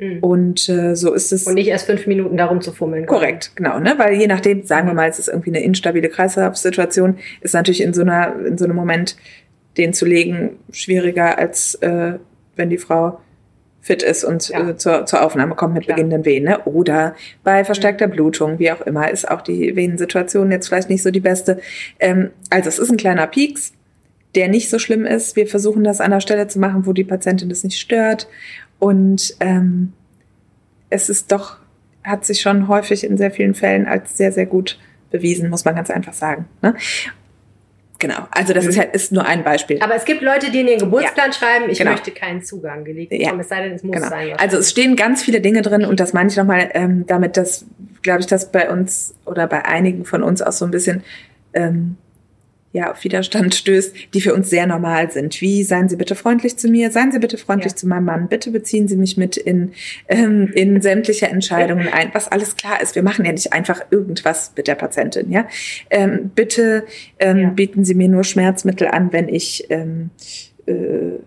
Mhm. 0.00 0.18
Und 0.20 0.68
äh, 0.68 0.96
so 0.96 1.12
ist 1.12 1.32
es. 1.32 1.46
Und 1.46 1.54
nicht 1.54 1.68
erst 1.68 1.86
fünf 1.86 2.06
Minuten 2.06 2.36
darum 2.36 2.60
zu 2.60 2.72
fummeln. 2.72 3.06
Korrekt, 3.06 3.52
genau, 3.54 3.78
ne? 3.78 3.94
Weil 3.98 4.14
je 4.14 4.26
nachdem, 4.26 4.64
sagen 4.64 4.88
wir 4.88 4.94
mal, 4.94 5.08
es 5.08 5.18
ist 5.18 5.28
irgendwie 5.28 5.50
eine 5.50 5.62
instabile 5.62 6.08
Kreislaufsituation, 6.08 7.18
ist 7.42 7.54
natürlich 7.54 7.82
in 7.82 7.92
so 7.92 8.02
einer, 8.02 8.34
in 8.44 8.56
so 8.56 8.64
einem 8.64 8.76
Moment 8.76 9.16
den 9.76 9.92
zu 9.92 10.06
legen 10.06 10.58
schwieriger, 10.72 11.38
als 11.38 11.74
äh, 11.76 12.14
wenn 12.56 12.70
die 12.70 12.78
Frau 12.78 13.20
fit 13.82 14.02
ist 14.02 14.24
und 14.24 14.48
ja. 14.48 14.70
äh, 14.70 14.76
zur, 14.76 15.06
zur 15.06 15.22
Aufnahme 15.22 15.54
kommt 15.54 15.74
mit 15.74 15.84
Klar. 15.84 15.96
beginnenden 15.96 16.24
Wehen. 16.24 16.44
Ne? 16.44 16.60
Oder 16.64 17.14
bei 17.44 17.64
verstärkter 17.64 18.08
mhm. 18.08 18.12
Blutung, 18.12 18.58
wie 18.58 18.70
auch 18.70 18.80
immer, 18.82 19.10
ist 19.10 19.30
auch 19.30 19.42
die 19.42 19.74
Venensituation 19.74 20.50
jetzt 20.50 20.68
vielleicht 20.68 20.90
nicht 20.90 21.02
so 21.02 21.10
die 21.10 21.20
beste. 21.20 21.60
Ähm, 21.98 22.30
also 22.50 22.68
es 22.68 22.78
ist 22.78 22.90
ein 22.90 22.96
kleiner 22.96 23.26
Pieks, 23.26 23.72
der 24.34 24.48
nicht 24.48 24.70
so 24.70 24.78
schlimm 24.78 25.06
ist. 25.06 25.34
Wir 25.36 25.46
versuchen 25.46 25.82
das 25.82 26.00
an 26.00 26.10
der 26.10 26.20
Stelle 26.20 26.46
zu 26.46 26.58
machen, 26.58 26.86
wo 26.86 26.92
die 26.92 27.04
Patientin 27.04 27.48
das 27.48 27.64
nicht 27.64 27.78
stört. 27.78 28.28
Und 28.80 29.36
ähm, 29.38 29.92
es 30.88 31.08
ist 31.08 31.30
doch, 31.30 31.58
hat 32.02 32.24
sich 32.24 32.40
schon 32.40 32.66
häufig 32.66 33.04
in 33.04 33.16
sehr 33.16 33.30
vielen 33.30 33.54
Fällen 33.54 33.86
als 33.86 34.16
sehr, 34.16 34.32
sehr 34.32 34.46
gut 34.46 34.78
bewiesen, 35.12 35.48
muss 35.50 35.64
man 35.64 35.76
ganz 35.76 35.90
einfach 35.90 36.14
sagen. 36.14 36.46
Ne? 36.62 36.74
Genau, 38.00 38.26
also 38.30 38.54
das 38.54 38.64
mhm. 38.64 38.70
ist 38.70 38.78
halt 38.78 38.94
ist 38.94 39.12
nur 39.12 39.26
ein 39.26 39.44
Beispiel. 39.44 39.78
Aber 39.82 39.94
es 39.94 40.06
gibt 40.06 40.22
Leute, 40.22 40.50
die 40.50 40.60
in 40.60 40.68
ihren 40.68 40.78
Geburtsplan 40.78 41.26
ja. 41.26 41.32
schreiben, 41.32 41.68
ich 41.68 41.78
genau. 41.78 41.90
möchte 41.90 42.10
keinen 42.10 42.42
Zugang 42.42 42.82
gelegt 42.84 43.10
bekommen, 43.10 43.36
ja. 43.36 43.40
es 43.40 43.48
sei 43.50 43.62
denn, 43.62 43.72
es 43.72 43.82
muss 43.82 43.94
genau. 43.94 44.08
sein. 44.08 44.32
Also 44.38 44.56
es 44.56 44.70
stehen 44.70 44.96
ganz 44.96 45.22
viele 45.22 45.42
Dinge 45.42 45.60
drin 45.60 45.84
und 45.84 46.00
das 46.00 46.14
meine 46.14 46.30
ich 46.30 46.36
nochmal 46.36 46.70
ähm, 46.72 47.04
damit, 47.06 47.36
dass, 47.36 47.66
glaube 48.00 48.20
ich, 48.20 48.26
dass 48.26 48.50
bei 48.50 48.70
uns 48.70 49.14
oder 49.26 49.46
bei 49.46 49.66
einigen 49.66 50.06
von 50.06 50.22
uns 50.22 50.40
auch 50.40 50.52
so 50.52 50.64
ein 50.64 50.70
bisschen 50.70 51.04
ähm, 51.52 51.98
ja, 52.72 52.92
auf 52.92 53.02
Widerstand 53.02 53.54
stößt, 53.54 54.14
die 54.14 54.20
für 54.20 54.32
uns 54.32 54.48
sehr 54.48 54.66
normal 54.66 55.10
sind. 55.10 55.40
Wie, 55.40 55.64
seien 55.64 55.88
Sie 55.88 55.96
bitte 55.96 56.14
freundlich 56.14 56.56
zu 56.56 56.68
mir, 56.68 56.90
seien 56.90 57.10
Sie 57.10 57.18
bitte 57.18 57.36
freundlich 57.36 57.72
ja. 57.72 57.76
zu 57.76 57.88
meinem 57.88 58.04
Mann, 58.04 58.28
bitte 58.28 58.52
beziehen 58.52 58.86
Sie 58.86 58.96
mich 58.96 59.16
mit 59.16 59.36
in, 59.36 59.72
ähm, 60.08 60.52
in 60.54 60.80
sämtliche 60.80 61.26
Entscheidungen 61.26 61.88
ein, 61.88 62.10
was 62.12 62.28
alles 62.28 62.56
klar 62.56 62.80
ist. 62.80 62.94
Wir 62.94 63.02
machen 63.02 63.24
ja 63.24 63.32
nicht 63.32 63.52
einfach 63.52 63.82
irgendwas 63.90 64.52
mit 64.56 64.68
der 64.68 64.76
Patientin, 64.76 65.32
ja. 65.32 65.48
Ähm, 65.90 66.30
bitte 66.34 66.84
ähm, 67.18 67.38
ja. 67.38 67.50
bieten 67.50 67.84
Sie 67.84 67.94
mir 67.94 68.08
nur 68.08 68.22
Schmerzmittel 68.22 68.86
an, 68.88 69.12
wenn 69.12 69.28
ich 69.28 69.66
ähm, 69.70 70.10
äh, 70.66 71.18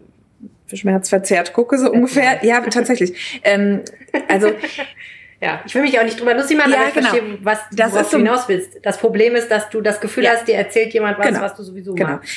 schmerzverzerrt 0.75 1.53
gucke, 1.53 1.77
so 1.77 1.91
ungefähr. 1.91 2.39
Ja, 2.43 2.61
tatsächlich. 2.61 3.41
Ähm, 3.43 3.81
also 4.29 4.47
Ja, 5.43 5.61
ich 5.65 5.75
will 5.75 5.81
mich 5.81 5.99
auch 5.99 6.05
nicht 6.05 6.17
drüber 6.17 6.33
lustig 6.35 6.55
machen, 6.55 6.71
ja, 6.71 6.77
aber 6.77 6.87
ich 6.87 6.93
genau. 6.93 7.09
verstehe, 7.09 7.37
was 7.41 7.59
das 7.73 7.91
du 7.91 8.03
so 8.05 8.17
hinaus 8.17 8.47
willst. 8.47 8.79
Das 8.81 8.97
Problem 8.97 9.35
ist, 9.35 9.51
dass 9.51 9.69
du 9.69 9.81
das 9.81 9.99
Gefühl 9.99 10.23
ja. 10.23 10.31
hast, 10.31 10.47
dir 10.47 10.55
erzählt 10.55 10.93
jemand 10.93 11.19
was, 11.19 11.27
genau. 11.27 11.41
was 11.41 11.53
du 11.55 11.63
sowieso 11.63 11.93
genau. 11.95 12.11
machst. 12.11 12.29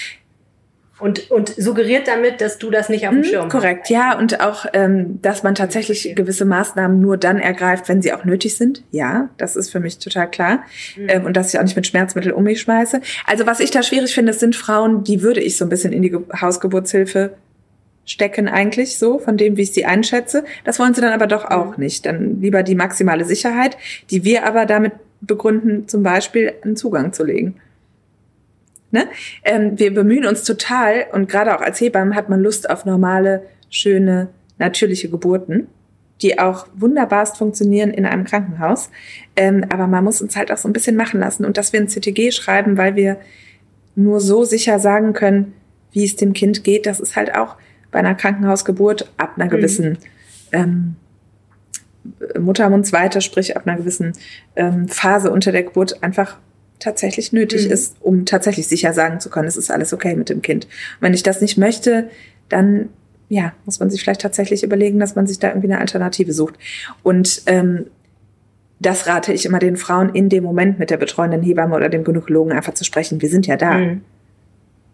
Und, 0.99 1.31
und 1.31 1.51
suggeriert 1.51 2.09
damit, 2.09 2.41
dass 2.41 2.59
du 2.59 2.71
das 2.71 2.89
nicht 2.89 3.07
auf 3.07 3.13
dem 3.13 3.19
mhm, 3.19 3.25
Schirm 3.25 3.49
korrekt. 3.49 3.83
hast. 3.83 3.89
Korrekt, 3.89 3.91
ja. 3.91 4.19
Und 4.19 4.41
auch, 4.41 4.67
ähm, 4.73 5.21
dass 5.23 5.45
man 5.45 5.55
tatsächlich 5.55 6.17
gewisse 6.17 6.47
Maßnahmen 6.47 6.99
nur 6.99 7.17
dann 7.17 7.39
ergreift, 7.39 7.89
wenn 7.89 8.03
sie 8.03 8.13
auch 8.13 8.25
nötig 8.25 8.57
sind. 8.57 8.83
Ja, 8.91 9.29
das 9.37 9.55
ist 9.55 9.71
für 9.71 9.79
mich 9.79 9.99
total 9.99 10.29
klar. 10.29 10.65
Mhm. 10.97 11.09
Ähm, 11.09 11.25
und 11.27 11.37
dass 11.37 11.53
ich 11.53 11.61
auch 11.61 11.65
nicht 11.65 11.77
mit 11.77 11.87
Schmerzmitteln 11.87 12.35
um 12.35 12.43
mich 12.43 12.63
schmeiße. 12.63 13.03
Also 13.27 13.47
was 13.47 13.61
ich 13.61 13.71
da 13.71 13.83
schwierig 13.83 14.15
finde, 14.15 14.33
sind 14.33 14.57
Frauen, 14.57 15.05
die 15.05 15.23
würde 15.23 15.41
ich 15.41 15.59
so 15.59 15.67
ein 15.67 15.69
bisschen 15.69 15.93
in 15.93 16.03
die 16.03 16.17
Hausgeburtshilfe 16.41 17.37
stecken 18.07 18.49
eigentlich 18.49 18.97
so, 18.97 19.19
von 19.19 19.37
dem, 19.37 19.57
wie 19.57 19.63
ich 19.63 19.73
sie 19.73 19.85
einschätze. 19.85 20.45
Das 20.65 20.79
wollen 20.79 20.95
sie 20.95 21.01
dann 21.03 21.13
aber 21.13 21.27
doch 21.27 21.45
auch 21.45 21.77
mhm. 21.77 21.85
nicht. 21.85 22.07
Dann 22.07 22.41
lieber 22.41 22.63
die 22.63 22.77
maximale 22.77 23.25
Sicherheit, 23.25 23.77
die 24.11 24.25
wir 24.25 24.47
aber 24.47 24.65
damit 24.65 24.93
begründen, 25.21 25.89
zum 25.89 26.03
Beispiel 26.03 26.55
einen 26.63 26.77
Zugang 26.77 27.13
zu 27.13 27.25
legen. 27.25 27.57
Ne? 28.93 29.09
Ähm, 29.45 29.79
wir 29.79 29.93
bemühen 29.93 30.27
uns 30.27 30.45
total 30.45 31.07
und 31.13 31.29
gerade 31.29 31.57
auch 31.57 31.61
als 31.61 31.81
Hebammen 31.81 32.15
hat 32.15 32.29
man 32.29 32.41
Lust 32.41 32.71
auf 32.71 32.85
normale, 32.85 33.43
schöne, 33.69 34.29
natürliche 34.59 35.11
Geburten, 35.11 35.67
die 36.23 36.39
auch 36.39 36.67
wunderbarst 36.75 37.37
funktionieren 37.37 37.91
in 37.91 38.07
einem 38.07 38.25
Krankenhaus. 38.25 38.91
Ähm, 39.35 39.67
aber 39.69 39.89
man 39.89 40.05
muss 40.05 40.23
uns 40.23 40.37
halt 40.37 40.53
auch 40.53 40.57
so 40.57 40.69
ein 40.69 40.73
bisschen 40.73 40.97
machen 40.97 41.21
lassen 41.21 41.45
und 41.45 41.57
dass 41.57 41.73
wir 41.73 41.81
ein 41.81 41.89
CTG 41.89 42.31
schreiben, 42.31 42.77
weil 42.77 42.95
wir 42.95 43.19
nur 43.97 44.21
so 44.21 44.45
sicher 44.45 44.79
sagen 44.79 45.13
können, 45.13 45.55
wie 45.93 46.05
es 46.05 46.17
dem 46.17 46.33
Kind 46.33 46.63
geht, 46.63 46.87
das 46.87 47.01
ist 47.01 47.17
halt 47.17 47.35
auch 47.35 47.57
bei 47.97 48.01
einer 48.01 48.15
Krankenhausgeburt 48.15 49.11
ab 49.17 49.37
einer 49.37 49.47
mhm. 49.47 49.51
gewissen 49.51 49.99
ähm, 50.53 50.97
Muttermundsweite, 52.39 53.23
sprich 53.23 53.57
ab 53.57 53.63
einer 53.67 53.79
gewissen 53.79 54.13
ähm, 54.55 54.87
Phase 54.87 55.31
unter 55.31 55.51
der 55.51 55.63
Geburt 55.63 56.03
einfach 56.03 56.37
tatsächlich 56.79 57.33
nötig 57.33 57.65
mhm. 57.65 57.73
ist, 57.73 57.97
um 58.01 58.27
tatsächlich 58.27 58.69
sicher 58.69 58.93
sagen 58.93 59.19
zu 59.19 59.31
können, 59.31 59.49
es 59.49 59.57
ist 59.57 59.71
alles 59.71 59.95
okay 59.95 60.15
mit 60.15 60.29
dem 60.29 60.43
Kind. 60.43 60.67
Und 60.67 60.71
wenn 61.01 61.15
ich 61.15 61.23
das 61.23 61.41
nicht 61.41 61.57
möchte, 61.57 62.11
dann 62.51 62.91
ja, 63.31 63.55
muss 63.65 63.81
man 63.81 63.89
sich 63.89 64.03
vielleicht 64.03 64.21
tatsächlich 64.21 64.63
überlegen, 64.63 65.01
dass 65.01 65.15
man 65.15 65.27
sich 65.27 65.39
da 65.39 65.49
irgendwie 65.49 65.69
eine 65.69 65.81
Alternative 65.81 66.35
sucht. 66.35 66.57
Und 67.03 67.45
ähm, 67.47 67.87
das 68.79 69.07
rate 69.07 69.33
ich 69.33 69.47
immer 69.47 69.59
den 69.59 69.79
Frauen 69.79 70.11
in 70.11 70.29
dem 70.29 70.45
Moment 70.45 70.79
mit 70.79 70.91
der 70.91 70.99
betreuenden 70.99 71.43
Hebamme 71.43 71.75
oder 71.75 71.89
dem 71.89 72.05
Gynäkologen 72.05 72.53
einfach 72.53 72.75
zu 72.75 72.85
sprechen. 72.85 73.23
Wir 73.23 73.31
sind 73.31 73.47
ja 73.47 73.57
da. 73.57 73.79
Mhm. 73.79 74.03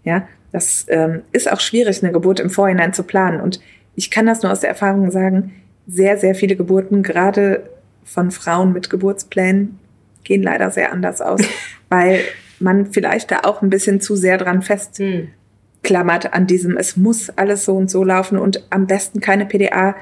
Ja, 0.05 0.27
das 0.53 0.87
ähm, 0.89 1.23
ist 1.33 1.51
auch 1.51 1.61
schwierig, 1.61 2.03
eine 2.03 2.13
Geburt 2.13 2.41
im 2.41 2.51
Vorhinein 2.51 2.93
zu 2.93 3.03
planen. 3.03 3.41
Und 3.41 3.61
ich 3.95 4.11
kann 4.11 4.27
das 4.27 4.43
nur 4.43 4.53
aus 4.53 4.61
der 4.61 4.71
Erfahrung 4.71 5.11
sagen, 5.11 5.53
sehr, 5.87 6.19
sehr 6.19 6.35
viele 6.35 6.57
Geburten, 6.57 7.03
gerade 7.03 7.69
von 8.05 8.31
Frauen 8.31 8.73
mit 8.73 8.91
Geburtsplänen, 8.91 9.79
gehen 10.25 10.43
leider 10.43 10.71
sehr 10.71 10.93
anders 10.93 11.21
aus, 11.21 11.41
weil 11.89 12.21
man 12.61 12.93
vielleicht 12.93 13.31
da 13.31 13.41
auch 13.45 13.63
ein 13.63 13.71
bisschen 13.71 14.01
zu 14.01 14.15
sehr 14.15 14.39
dran 14.39 14.63
festklammert 14.63 16.25
hm. 16.25 16.33
an 16.33 16.47
diesem, 16.47 16.77
es 16.77 16.97
muss 16.97 17.31
alles 17.31 17.65
so 17.65 17.77
und 17.77 17.91
so 17.91 18.05
laufen 18.05 18.39
und 18.39 18.67
am 18.71 18.87
besten 18.87 19.21
keine 19.21 19.47
PDA. 19.47 19.97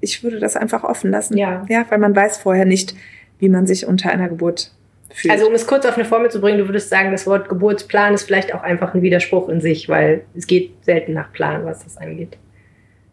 Ich 0.00 0.22
würde 0.24 0.38
das 0.38 0.56
einfach 0.56 0.84
offen 0.84 1.10
lassen. 1.10 1.36
Ja. 1.36 1.64
Ja, 1.68 1.84
weil 1.90 1.98
man 1.98 2.16
weiß 2.16 2.38
vorher 2.38 2.64
nicht, 2.64 2.94
wie 3.38 3.48
man 3.48 3.66
sich 3.66 3.86
unter 3.86 4.10
einer 4.10 4.28
Geburt 4.28 4.72
fühlt. 5.16 5.32
Also 5.32 5.46
um 5.46 5.54
es 5.54 5.66
kurz 5.66 5.86
auf 5.86 5.96
eine 5.96 6.04
Formel 6.04 6.30
zu 6.30 6.40
bringen, 6.40 6.58
du 6.58 6.68
würdest 6.68 6.90
sagen, 6.90 7.10
das 7.10 7.26
Wort 7.26 7.48
Geburtsplan 7.48 8.14
ist 8.14 8.24
vielleicht 8.24 8.54
auch 8.54 8.62
einfach 8.62 8.94
ein 8.94 9.02
Widerspruch 9.02 9.48
in 9.48 9.60
sich, 9.60 9.88
weil 9.88 10.24
es 10.36 10.46
geht 10.46 10.72
selten 10.84 11.14
nach 11.14 11.32
Plan, 11.32 11.64
was 11.64 11.84
das 11.84 11.96
angeht. 11.96 12.36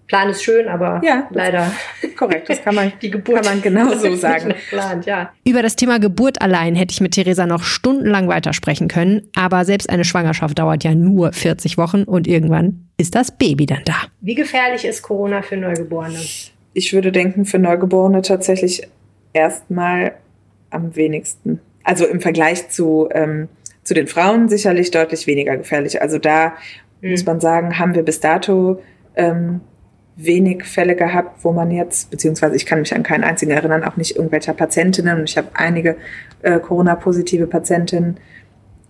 Plan 0.08 0.30
ist 0.30 0.44
schön, 0.44 0.68
aber 0.68 1.02
ja, 1.04 1.28
leider. 1.32 1.72
Korrekt, 2.18 2.50
das 2.50 2.62
kann 2.62 2.76
man, 2.76 2.92
die 3.02 3.10
Geburt 3.10 3.42
kann 3.42 3.46
man 3.46 3.62
genauso 3.62 4.14
sagen. 4.16 4.50
Geplant, 4.50 5.06
ja. 5.06 5.32
Über 5.46 5.62
das 5.62 5.76
Thema 5.76 5.98
Geburt 5.98 6.42
allein 6.42 6.76
hätte 6.76 6.92
ich 6.92 7.02
mit 7.02 7.14
Theresa 7.14 7.48
noch 7.48 7.64
stundenlang 7.64 8.28
weitersprechen 8.28 8.90
können, 8.90 9.30
aber 9.36 9.64
selbst 9.66 9.90
eine 9.90 10.04
Schwangerschaft 10.04 10.60
dauert 10.60 10.84
ja 10.84 10.94
nur 10.94 11.32
40 11.32 11.78
Wochen 11.78 12.04
und 12.04 12.28
irgendwann 12.28 12.90
ist 12.98 13.16
das 13.16 13.36
Baby 13.38 13.66
dann 13.66 13.82
da. 13.86 13.96
Wie 14.20 14.36
gefährlich 14.36 14.86
ist 14.86 15.02
Corona 15.02 15.42
für 15.42 15.58
Neugeborene? 15.58 16.20
Ich 16.74 16.94
würde 16.94 17.12
denken, 17.12 17.46
für 17.46 17.60
Neugeborene 17.60 18.22
tatsächlich 18.22 18.84
erstmal 19.32 20.14
am 20.70 20.96
wenigsten 20.96 21.60
also 21.84 22.06
im 22.06 22.22
Vergleich 22.22 22.70
zu, 22.70 23.10
ähm, 23.12 23.50
zu 23.84 23.94
den 23.94 24.08
Frauen 24.08 24.50
sicherlich 24.50 24.92
deutlich 24.92 25.28
weniger 25.28 25.58
gefährlich. 25.58 26.02
Also 26.02 26.18
da 26.18 26.54
mhm. 27.02 27.12
muss 27.12 27.26
man 27.26 27.40
sagen, 27.40 27.80
haben 27.80 27.96
wir 27.96 28.04
bis 28.04 28.20
dato 28.20 28.82
ähm, 29.16 29.62
wenig 30.16 30.64
Fälle 30.64 30.96
gehabt, 30.96 31.44
wo 31.44 31.52
man 31.52 31.72
jetzt, 31.72 32.12
beziehungsweise 32.12 32.56
ich 32.56 32.66
kann 32.66 32.80
mich 32.80 32.94
an 32.96 33.04
keinen 33.04 33.24
einzigen 33.24 33.52
erinnern, 33.52 33.84
auch 33.84 33.98
nicht 33.98 34.16
irgendwelcher 34.16 34.54
Patientinnen. 34.54 35.20
Und 35.20 35.30
ich 35.30 35.38
habe 35.38 35.50
einige 35.54 35.98
äh, 36.42 36.60
Corona-positive 36.60 37.48
Patientinnen 37.48 38.18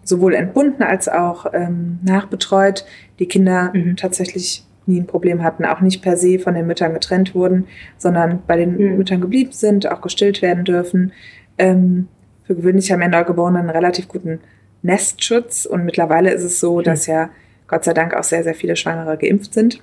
sowohl 0.04 0.36
entbunden 0.36 0.84
als 0.84 1.08
auch 1.08 1.46
ähm, 1.54 2.00
nachbetreut, 2.04 2.86
die 3.20 3.28
Kinder 3.28 3.72
mhm. 3.74 3.96
tatsächlich 3.96 4.66
nie 4.86 5.00
ein 5.00 5.08
Problem 5.08 5.44
hatten, 5.44 5.64
auch 5.64 5.80
nicht 5.80 6.02
per 6.02 6.18
se 6.18 6.40
von 6.40 6.56
den 6.56 6.68
Müttern 6.68 6.94
getrennt 6.94 7.34
wurden, 7.34 7.68
sondern 7.98 8.42
bei 8.46 8.58
den 8.58 8.76
mhm. 8.76 8.98
Müttern 8.98 9.22
geblieben 9.22 9.54
sind, 9.54 9.90
auch 9.90 10.02
gestillt 10.02 10.42
werden 10.42 10.66
dürfen. 10.66 11.14
Ähm, 11.58 12.10
für 12.54 12.62
gewöhnlich 12.62 12.92
haben 12.92 13.02
ja 13.02 13.08
Neugeborene 13.08 13.60
einen 13.60 13.70
relativ 13.70 14.08
guten 14.08 14.40
Nestschutz 14.82 15.66
und 15.66 15.86
mittlerweile 15.86 16.32
ist 16.32 16.44
es 16.44 16.60
so, 16.60 16.80
mhm. 16.80 16.84
dass 16.84 17.08
ja 17.08 17.30
Gott 17.68 17.84
sei 17.84 17.94
Dank 17.94 18.14
auch 18.14 18.24
sehr, 18.24 18.44
sehr 18.44 18.56
viele 18.56 18.76
Schwangere 18.76 19.18
geimpft 19.18 19.54
sind. 19.54 19.82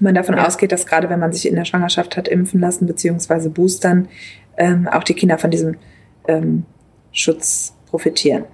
Man 0.00 0.14
davon 0.14 0.36
ja. 0.36 0.46
ausgeht, 0.46 0.72
dass 0.72 0.86
gerade 0.86 1.10
wenn 1.10 1.20
man 1.20 1.32
sich 1.32 1.46
in 1.46 1.54
der 1.54 1.66
Schwangerschaft 1.66 2.16
hat 2.16 2.26
impfen 2.26 2.60
lassen, 2.60 2.86
beziehungsweise 2.86 3.50
boostern, 3.50 4.08
ähm, 4.56 4.88
auch 4.88 5.04
die 5.04 5.14
Kinder 5.14 5.36
von 5.36 5.50
diesem 5.50 5.76
ähm, 6.26 6.64
Schutz 7.12 7.74
profitieren. 7.86 8.44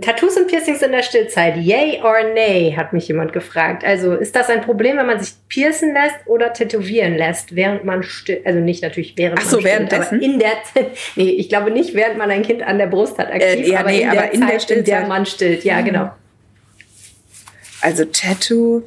Tattoos 0.00 0.36
und 0.36 0.46
Piercings 0.46 0.82
in 0.82 0.92
der 0.92 1.02
Stillzeit, 1.02 1.56
yay 1.56 2.00
or 2.02 2.32
nay, 2.34 2.74
hat 2.76 2.92
mich 2.92 3.08
jemand 3.08 3.32
gefragt. 3.32 3.84
Also 3.84 4.14
ist 4.14 4.34
das 4.36 4.48
ein 4.48 4.60
Problem, 4.60 4.96
wenn 4.96 5.06
man 5.06 5.20
sich 5.20 5.34
piercen 5.48 5.92
lässt 5.92 6.26
oder 6.26 6.52
tätowieren 6.52 7.16
lässt, 7.16 7.54
während 7.54 7.84
man 7.84 8.02
stillt? 8.02 8.46
Also 8.46 8.60
nicht 8.60 8.82
natürlich 8.82 9.14
während 9.16 9.40
Ach 9.40 9.44
so, 9.44 9.56
man 9.56 9.60
stillt, 9.60 9.90
währenddessen? 9.90 10.16
aber 10.16 10.24
in 10.24 10.38
der 10.38 10.52
nee, 11.16 11.30
ich 11.30 11.48
glaube 11.48 11.70
nicht, 11.70 11.94
während 11.94 12.18
man 12.18 12.30
ein 12.30 12.42
Kind 12.42 12.62
an 12.62 12.78
der 12.78 12.86
Brust 12.86 13.18
hat, 13.18 13.32
aktiv, 13.32 13.66
äh, 13.66 13.70
ja, 13.70 13.80
aber, 13.80 13.90
nee, 13.90 14.02
in, 14.02 14.08
aber 14.08 14.20
der 14.20 14.32
in 14.34 14.40
Zeit, 14.40 14.52
der 14.52 14.60
Stillzeit. 14.60 14.88
in 14.88 15.00
der 15.00 15.06
man 15.08 15.26
stillt. 15.26 15.64
Ja, 15.64 15.80
mhm. 15.80 15.84
genau. 15.84 16.10
Also 17.80 18.04
Tattoo, 18.04 18.82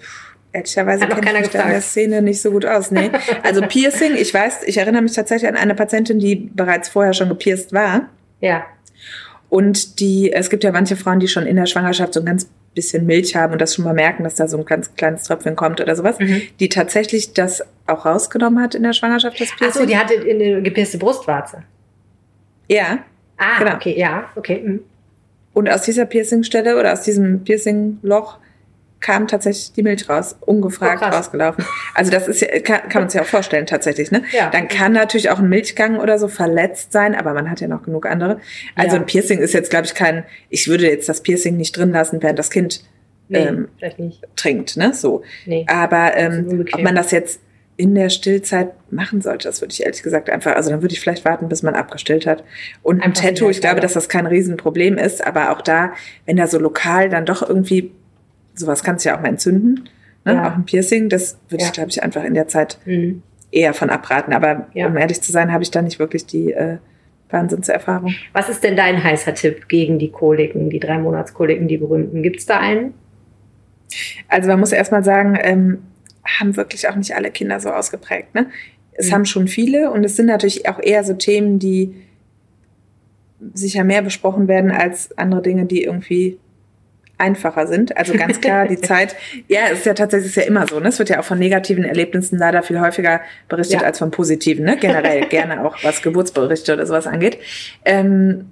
ehrlicherweise 0.51 1.07
kenne 1.07 1.39
ich 1.39 1.41
mich 1.41 1.49
da 1.49 1.63
in 1.63 1.69
der 1.69 1.81
Szene 1.81 2.21
nicht 2.21 2.41
so 2.41 2.51
gut 2.51 2.65
aus. 2.65 2.91
Nee. 2.91 3.09
Also 3.43 3.61
Piercing, 3.61 4.15
ich 4.15 4.33
weiß, 4.33 4.63
ich 4.65 4.77
erinnere 4.77 5.01
mich 5.01 5.13
tatsächlich 5.13 5.49
an 5.49 5.57
eine 5.57 5.75
Patientin, 5.75 6.19
die 6.19 6.35
bereits 6.35 6.89
vorher 6.89 7.13
schon 7.13 7.29
gepierst 7.29 7.73
war. 7.73 8.09
Ja. 8.39 8.65
Und 9.53 9.99
die, 9.99 10.33
es 10.33 10.49
gibt 10.49 10.63
ja 10.63 10.71
manche 10.71 10.95
Frauen, 10.95 11.19
die 11.19 11.27
schon 11.27 11.45
in 11.45 11.57
der 11.57 11.67
Schwangerschaft 11.67 12.15
so 12.15 12.21
ein 12.21 12.25
ganz 12.25 12.49
bisschen 12.73 13.05
Milch 13.05 13.35
haben 13.35 13.53
und 13.53 13.61
das 13.61 13.75
schon 13.75 13.85
mal 13.85 13.93
merken, 13.93 14.23
dass 14.23 14.33
da 14.33 14.47
so 14.47 14.57
ein 14.57 14.65
ganz 14.65 14.95
kleines 14.95 15.25
Tröpfchen 15.25 15.55
kommt 15.55 15.79
oder 15.79 15.95
sowas, 15.95 16.17
mhm. 16.17 16.41
die 16.59 16.69
tatsächlich 16.69 17.33
das 17.33 17.63
auch 17.85 18.03
rausgenommen 18.03 18.63
hat 18.63 18.73
in 18.73 18.81
der 18.81 18.93
Schwangerschaft, 18.93 19.39
das 19.39 19.49
Piercing. 19.49 19.67
Achso, 19.67 19.85
die 19.85 19.95
hatte 19.95 20.15
eine 20.27 20.63
gepierste 20.63 20.97
Brustwarze. 20.97 21.61
Ja. 22.67 23.05
Ah, 23.37 23.59
genau. 23.59 23.75
okay, 23.75 23.93
ja, 23.95 24.31
okay. 24.35 24.59
Mhm. 24.65 24.79
Und 25.53 25.69
aus 25.69 25.83
dieser 25.83 26.07
Piercingstelle 26.07 26.75
oder 26.79 26.91
aus 26.91 27.03
diesem 27.03 27.43
Piercingloch 27.43 28.39
kam 29.03 29.27
tatsächlich 29.27 29.73
die 29.73 29.83
Milch 29.83 30.09
raus, 30.09 30.35
ungefragt 30.41 31.03
oh, 31.05 31.15
rausgelaufen. 31.15 31.63
Also 31.93 32.09
das 32.09 32.27
ist 32.27 32.41
ja, 32.41 32.47
kann, 32.61 32.89
kann 32.89 33.03
man 33.03 33.09
sich 33.09 33.19
ja 33.19 33.23
auch 33.23 33.29
vorstellen 33.29 33.67
tatsächlich, 33.67 34.09
ne? 34.09 34.23
Ja. 34.31 34.49
Dann 34.49 34.67
kann 34.67 34.93
natürlich 34.93 35.29
auch 35.29 35.39
ein 35.39 35.49
Milchgang 35.49 35.99
oder 35.99 36.17
so 36.17 36.27
verletzt 36.27 36.91
sein, 36.91 37.13
aber 37.13 37.33
man 37.33 37.51
hat 37.51 37.61
ja 37.61 37.67
noch 37.67 37.83
genug 37.83 38.07
andere. 38.07 38.39
Also 38.75 38.95
ja. 38.95 39.01
ein 39.01 39.05
Piercing 39.05 39.39
ist 39.39 39.53
jetzt, 39.53 39.69
glaube 39.69 39.85
ich, 39.85 39.93
kein, 39.93 40.23
ich 40.49 40.67
würde 40.67 40.89
jetzt 40.89 41.07
das 41.07 41.21
Piercing 41.21 41.57
nicht 41.57 41.77
drin 41.77 41.91
lassen, 41.91 42.23
während 42.23 42.39
das 42.39 42.49
Kind 42.49 42.83
nee, 43.27 43.39
ähm, 43.39 43.67
trinkt, 44.35 44.77
ne? 44.77 44.93
So. 44.93 45.23
Nee, 45.45 45.65
aber 45.67 46.15
ähm, 46.15 46.65
ob 46.71 46.81
man 46.81 46.95
das 46.95 47.11
jetzt 47.11 47.41
in 47.75 47.95
der 47.95 48.09
Stillzeit 48.09 48.71
machen 48.91 49.21
sollte, 49.21 49.47
das 49.49 49.59
würde 49.61 49.73
ich 49.73 49.83
ehrlich 49.83 50.03
gesagt 50.03 50.29
einfach, 50.29 50.55
also 50.55 50.69
dann 50.69 50.81
würde 50.81 50.93
ich 50.93 51.01
vielleicht 51.01 51.25
warten, 51.25 51.49
bis 51.49 51.63
man 51.63 51.75
abgestillt 51.75 52.25
hat. 52.25 52.43
Und 52.83 53.01
ein 53.01 53.13
Tattoo, 53.13 53.49
ich 53.49 53.61
glaube, 53.61 53.81
dass 53.81 53.93
das 53.93 54.07
kein 54.07 54.27
Riesenproblem 54.27 54.97
ist, 54.97 55.25
aber 55.25 55.51
auch 55.51 55.61
da, 55.61 55.93
wenn 56.25 56.37
da 56.37 56.47
so 56.47 56.59
lokal 56.59 57.09
dann 57.09 57.25
doch 57.25 57.47
irgendwie 57.47 57.91
sowas 58.55 58.83
kannst 58.83 59.05
du 59.05 59.09
ja 59.09 59.17
auch 59.17 59.21
mal 59.21 59.29
entzünden, 59.29 59.89
ne? 60.25 60.33
Ja. 60.33 60.49
auch 60.49 60.55
ein 60.55 60.65
Piercing, 60.65 61.09
das 61.09 61.37
würde 61.49 61.63
ja. 61.63 61.69
ich, 61.69 61.73
glaube 61.73 61.89
ich, 61.89 62.03
einfach 62.03 62.23
in 62.23 62.33
der 62.33 62.47
Zeit 62.47 62.77
mhm. 62.85 63.23
eher 63.51 63.73
von 63.73 63.89
abraten. 63.89 64.33
Aber 64.33 64.67
ja. 64.73 64.87
um 64.87 64.97
ehrlich 64.97 65.21
zu 65.21 65.31
sein, 65.31 65.51
habe 65.51 65.63
ich 65.63 65.71
da 65.71 65.81
nicht 65.81 65.99
wirklich 65.99 66.25
die 66.25 66.51
äh, 66.53 66.77
Wahnsinnserfahrung. 67.29 68.13
Was 68.33 68.49
ist 68.49 68.63
denn 68.63 68.75
dein 68.75 69.03
heißer 69.03 69.33
Tipp 69.33 69.67
gegen 69.67 69.99
die 69.99 70.11
Koliken, 70.11 70.69
die 70.69 70.79
drei 70.79 70.99
Monatskoliken, 70.99 71.67
die 71.67 71.77
berühmten? 71.77 72.21
Gibt 72.23 72.39
es 72.39 72.45
da 72.45 72.59
einen? 72.59 72.93
Also 74.27 74.47
man 74.49 74.59
muss 74.59 74.71
erstmal 74.71 75.03
sagen, 75.03 75.37
ähm, 75.41 75.79
haben 76.23 76.55
wirklich 76.55 76.87
auch 76.87 76.95
nicht 76.95 77.15
alle 77.15 77.31
Kinder 77.31 77.59
so 77.59 77.69
ausgeprägt. 77.69 78.33
Ne? 78.33 78.49
Es 78.93 79.09
mhm. 79.09 79.13
haben 79.13 79.25
schon 79.25 79.47
viele 79.47 79.91
und 79.91 80.03
es 80.03 80.15
sind 80.15 80.27
natürlich 80.27 80.67
auch 80.69 80.79
eher 80.79 81.03
so 81.03 81.13
Themen, 81.13 81.59
die 81.59 81.95
sicher 83.53 83.83
mehr 83.83 84.01
besprochen 84.01 84.47
werden 84.47 84.71
als 84.71 85.17
andere 85.17 85.41
Dinge, 85.41 85.65
die 85.65 85.83
irgendwie 85.83 86.39
einfacher 87.17 87.67
sind. 87.67 87.95
Also 87.95 88.13
ganz 88.13 88.41
klar, 88.41 88.67
die 88.67 88.77
Zeit, 88.81 89.15
ja, 89.47 89.61
es 89.71 89.79
ist 89.79 89.85
ja 89.85 89.93
tatsächlich 89.93 90.31
ist 90.31 90.35
ja 90.35 90.43
immer 90.43 90.67
so. 90.67 90.79
Ne? 90.79 90.89
Es 90.89 90.99
wird 90.99 91.09
ja 91.09 91.19
auch 91.19 91.23
von 91.23 91.39
negativen 91.39 91.83
Erlebnissen 91.83 92.37
leider 92.37 92.63
viel 92.63 92.79
häufiger 92.79 93.21
berichtet 93.47 93.81
ja. 93.81 93.87
als 93.87 93.99
von 93.99 94.11
positiven. 94.11 94.65
Ne? 94.65 94.77
Generell 94.77 95.25
gerne 95.29 95.65
auch, 95.65 95.77
was 95.83 96.01
Geburtsberichte 96.01 96.73
oder 96.73 96.85
sowas 96.85 97.07
angeht. 97.07 97.37
Ähm, 97.85 98.45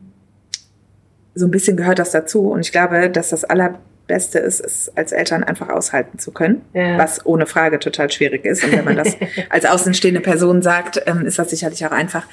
so 1.34 1.46
ein 1.46 1.52
bisschen 1.52 1.78
gehört 1.78 2.00
das 2.00 2.12
dazu. 2.12 2.50
Und 2.50 2.62
ich 2.62 2.72
glaube, 2.72 3.10
dass 3.10 3.30
das 3.30 3.44
Allerbeste 3.44 4.40
ist, 4.40 4.60
es 4.60 4.92
als 4.96 5.12
Eltern 5.12 5.44
einfach 5.44 5.70
aushalten 5.70 6.20
zu 6.20 6.32
können, 6.32 6.62
ja. 6.74 6.98
was 6.98 7.26
ohne 7.26 7.46
Frage 7.46 7.80
total 7.80 8.12
schwierig 8.12 8.46
ist. 8.46 8.64
Und 8.64 8.74
wenn 8.74 8.86
man 8.86 8.98
das 8.98 9.18
als 9.50 9.66
außenstehende 9.66 10.22
Person 10.22 10.62
sagt, 10.62 11.02
ähm, 11.08 11.26
ist 11.26 11.40
das 11.40 11.50
sicherlich 11.50 11.86
auch 11.86 11.92
einfach. 11.92 12.28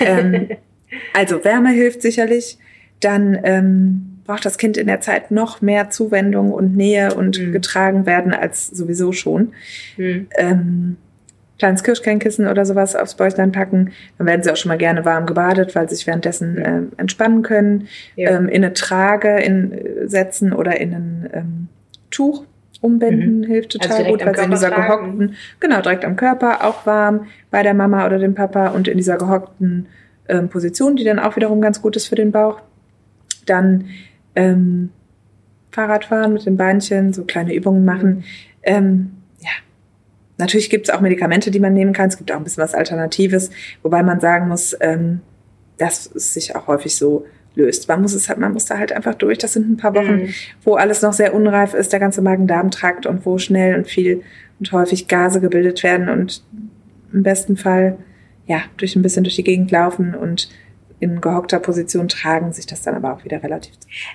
Ähm, 0.00 0.50
also 1.14 1.44
Wärme 1.44 1.70
hilft 1.70 2.02
sicherlich. 2.02 2.58
Dann 3.00 3.38
ähm, 3.42 4.11
braucht 4.32 4.46
das 4.46 4.56
Kind 4.56 4.78
in 4.78 4.86
der 4.86 5.02
Zeit 5.02 5.30
noch 5.30 5.60
mehr 5.60 5.90
Zuwendung 5.90 6.52
und 6.52 6.74
Nähe 6.74 7.14
und 7.14 7.38
mhm. 7.38 7.52
getragen 7.52 8.06
werden 8.06 8.32
als 8.32 8.66
sowieso 8.66 9.12
schon. 9.12 9.52
Mhm. 9.98 10.26
Ähm, 10.38 10.96
kleines 11.58 11.82
Kirschkernkissen 11.82 12.48
oder 12.48 12.64
sowas 12.64 12.96
aufs 12.96 13.14
Bäuchlein 13.14 13.52
packen, 13.52 13.92
dann 14.16 14.26
werden 14.26 14.42
sie 14.42 14.50
auch 14.50 14.56
schon 14.56 14.70
mal 14.70 14.78
gerne 14.78 15.04
warm 15.04 15.26
gebadet, 15.26 15.74
weil 15.74 15.86
sie 15.86 15.96
sich 15.96 16.06
währenddessen 16.06 16.56
äh, 16.56 16.80
entspannen 16.96 17.42
können. 17.42 17.88
Ja. 18.16 18.30
Ähm, 18.30 18.48
in 18.48 18.64
eine 18.64 18.72
Trage 18.72 19.36
in, 19.36 19.72
äh, 19.72 20.08
setzen 20.08 20.54
oder 20.54 20.80
in 20.80 20.94
ein 20.94 21.30
ähm, 21.34 21.68
Tuch 22.10 22.46
umbinden 22.80 23.40
mhm. 23.40 23.44
hilft 23.44 23.72
total 23.72 23.98
also 23.98 24.10
gut, 24.10 24.24
weil 24.24 24.34
sie 24.34 24.44
in 24.44 24.50
dieser 24.50 24.70
tragen. 24.70 24.86
gehockten, 24.86 25.36
genau, 25.60 25.82
direkt 25.82 26.06
am 26.06 26.16
Körper, 26.16 26.64
auch 26.64 26.86
warm 26.86 27.26
bei 27.50 27.62
der 27.62 27.74
Mama 27.74 28.06
oder 28.06 28.18
dem 28.18 28.34
Papa 28.34 28.68
und 28.68 28.88
in 28.88 28.96
dieser 28.96 29.18
gehockten 29.18 29.88
ähm, 30.26 30.48
Position, 30.48 30.96
die 30.96 31.04
dann 31.04 31.18
auch 31.18 31.36
wiederum 31.36 31.60
ganz 31.60 31.82
gut 31.82 31.96
ist 31.96 32.06
für 32.06 32.16
den 32.16 32.32
Bauch. 32.32 32.62
Dann 33.44 33.84
ähm, 34.34 34.90
Fahrradfahren 35.70 36.32
mit 36.32 36.46
den 36.46 36.56
Beinchen, 36.56 37.12
so 37.12 37.24
kleine 37.24 37.54
Übungen 37.54 37.84
machen. 37.84 38.24
Ähm, 38.62 39.12
ja, 39.40 39.50
natürlich 40.38 40.70
gibt 40.70 40.88
es 40.88 40.94
auch 40.94 41.00
Medikamente, 41.00 41.50
die 41.50 41.60
man 41.60 41.72
nehmen 41.72 41.92
kann. 41.92 42.08
Es 42.08 42.18
gibt 42.18 42.30
auch 42.30 42.36
ein 42.36 42.44
bisschen 42.44 42.62
was 42.62 42.74
Alternatives, 42.74 43.50
wobei 43.82 44.02
man 44.02 44.20
sagen 44.20 44.48
muss, 44.48 44.76
ähm, 44.80 45.20
dass 45.78 46.06
es 46.14 46.34
sich 46.34 46.54
auch 46.54 46.66
häufig 46.66 46.96
so 46.96 47.26
löst. 47.54 47.88
Man 47.88 48.02
muss 48.02 48.14
es 48.14 48.28
halt, 48.28 48.38
man 48.38 48.52
muss 48.52 48.66
da 48.66 48.78
halt 48.78 48.92
einfach 48.92 49.14
durch. 49.14 49.38
Das 49.38 49.52
sind 49.52 49.70
ein 49.70 49.76
paar 49.76 49.94
Wochen, 49.94 50.22
mhm. 50.22 50.28
wo 50.62 50.74
alles 50.74 51.02
noch 51.02 51.12
sehr 51.12 51.34
unreif 51.34 51.74
ist, 51.74 51.92
der 51.92 52.00
ganze 52.00 52.22
Magen-Darm-Trakt 52.22 53.06
und 53.06 53.26
wo 53.26 53.38
schnell 53.38 53.76
und 53.76 53.86
viel 53.86 54.22
und 54.58 54.72
häufig 54.72 55.08
Gase 55.08 55.40
gebildet 55.40 55.82
werden 55.82 56.08
und 56.08 56.44
im 57.12 57.22
besten 57.22 57.56
Fall 57.56 57.98
ja 58.46 58.62
durch 58.76 58.96
ein 58.96 59.02
bisschen 59.02 59.24
durch 59.24 59.36
die 59.36 59.44
Gegend 59.44 59.70
laufen 59.70 60.14
und 60.14 60.48
in 61.02 61.20
gehockter 61.20 61.58
Position 61.58 62.06
tragen 62.06 62.52
sich 62.52 62.64
das 62.64 62.82
dann 62.82 62.94
aber 62.94 63.12
auch 63.12 63.24
wieder 63.24 63.42
relativ. 63.42 63.74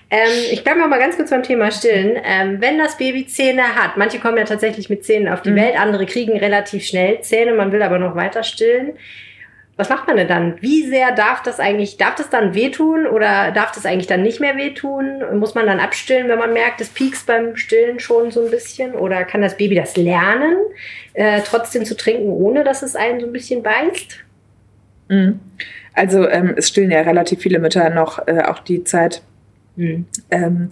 Ähm, 0.09 0.29
ich 0.51 0.63
bleibe 0.63 0.79
mal 0.87 0.97
ganz 0.97 1.17
kurz 1.17 1.29
beim 1.29 1.43
Thema 1.43 1.69
Stillen. 1.69 2.17
Ähm, 2.23 2.61
wenn 2.61 2.77
das 2.77 2.97
Baby 2.97 3.27
Zähne 3.27 3.75
hat, 3.75 3.97
manche 3.97 4.19
kommen 4.19 4.37
ja 4.37 4.45
tatsächlich 4.45 4.89
mit 4.89 5.03
Zähnen 5.03 5.27
auf 5.27 5.41
die 5.41 5.51
mhm. 5.51 5.57
Welt, 5.57 5.77
andere 5.77 6.05
kriegen 6.05 6.37
relativ 6.37 6.85
schnell 6.85 7.19
Zähne, 7.19 7.53
man 7.53 7.73
will 7.73 7.81
aber 7.81 7.99
noch 7.99 8.15
weiter 8.15 8.41
stillen. 8.43 8.93
Was 9.75 9.89
macht 9.89 10.07
man 10.07 10.15
denn 10.15 10.29
dann? 10.29 10.61
Wie 10.61 10.87
sehr 10.87 11.11
darf 11.11 11.43
das 11.43 11.59
eigentlich, 11.59 11.97
darf 11.97 12.15
das 12.15 12.29
dann 12.29 12.55
wehtun 12.55 13.05
oder 13.05 13.51
darf 13.51 13.73
das 13.73 13.85
eigentlich 13.85 14.07
dann 14.07 14.23
nicht 14.23 14.39
mehr 14.39 14.55
wehtun? 14.55 15.37
Muss 15.37 15.55
man 15.55 15.67
dann 15.67 15.81
abstillen, 15.81 16.29
wenn 16.29 16.39
man 16.39 16.53
merkt, 16.53 16.79
es 16.79 16.87
piekst 16.87 17.27
beim 17.27 17.57
Stillen 17.57 17.99
schon 17.99 18.31
so 18.31 18.45
ein 18.45 18.49
bisschen? 18.49 18.95
Oder 18.95 19.25
kann 19.25 19.41
das 19.41 19.57
Baby 19.57 19.75
das 19.75 19.97
lernen, 19.97 20.55
äh, 21.13 21.41
trotzdem 21.45 21.83
zu 21.83 21.97
trinken, 21.97 22.29
ohne 22.29 22.63
dass 22.63 22.81
es 22.81 22.95
einen 22.95 23.19
so 23.19 23.27
ein 23.27 23.33
bisschen 23.33 23.61
beißt? 23.61 24.23
Mhm. 25.09 25.41
Also 25.97 26.29
ähm, 26.29 26.53
es 26.55 26.67
stillen 26.67 26.91
ja 26.91 27.01
relativ 27.01 27.41
viele 27.41 27.57
Mütter 27.57 27.89
noch 27.89 28.27
äh, 28.27 28.43
auch 28.43 28.59
die 28.59 28.83
Zeit, 28.83 29.23
mhm. 29.75 30.05
ähm, 30.29 30.71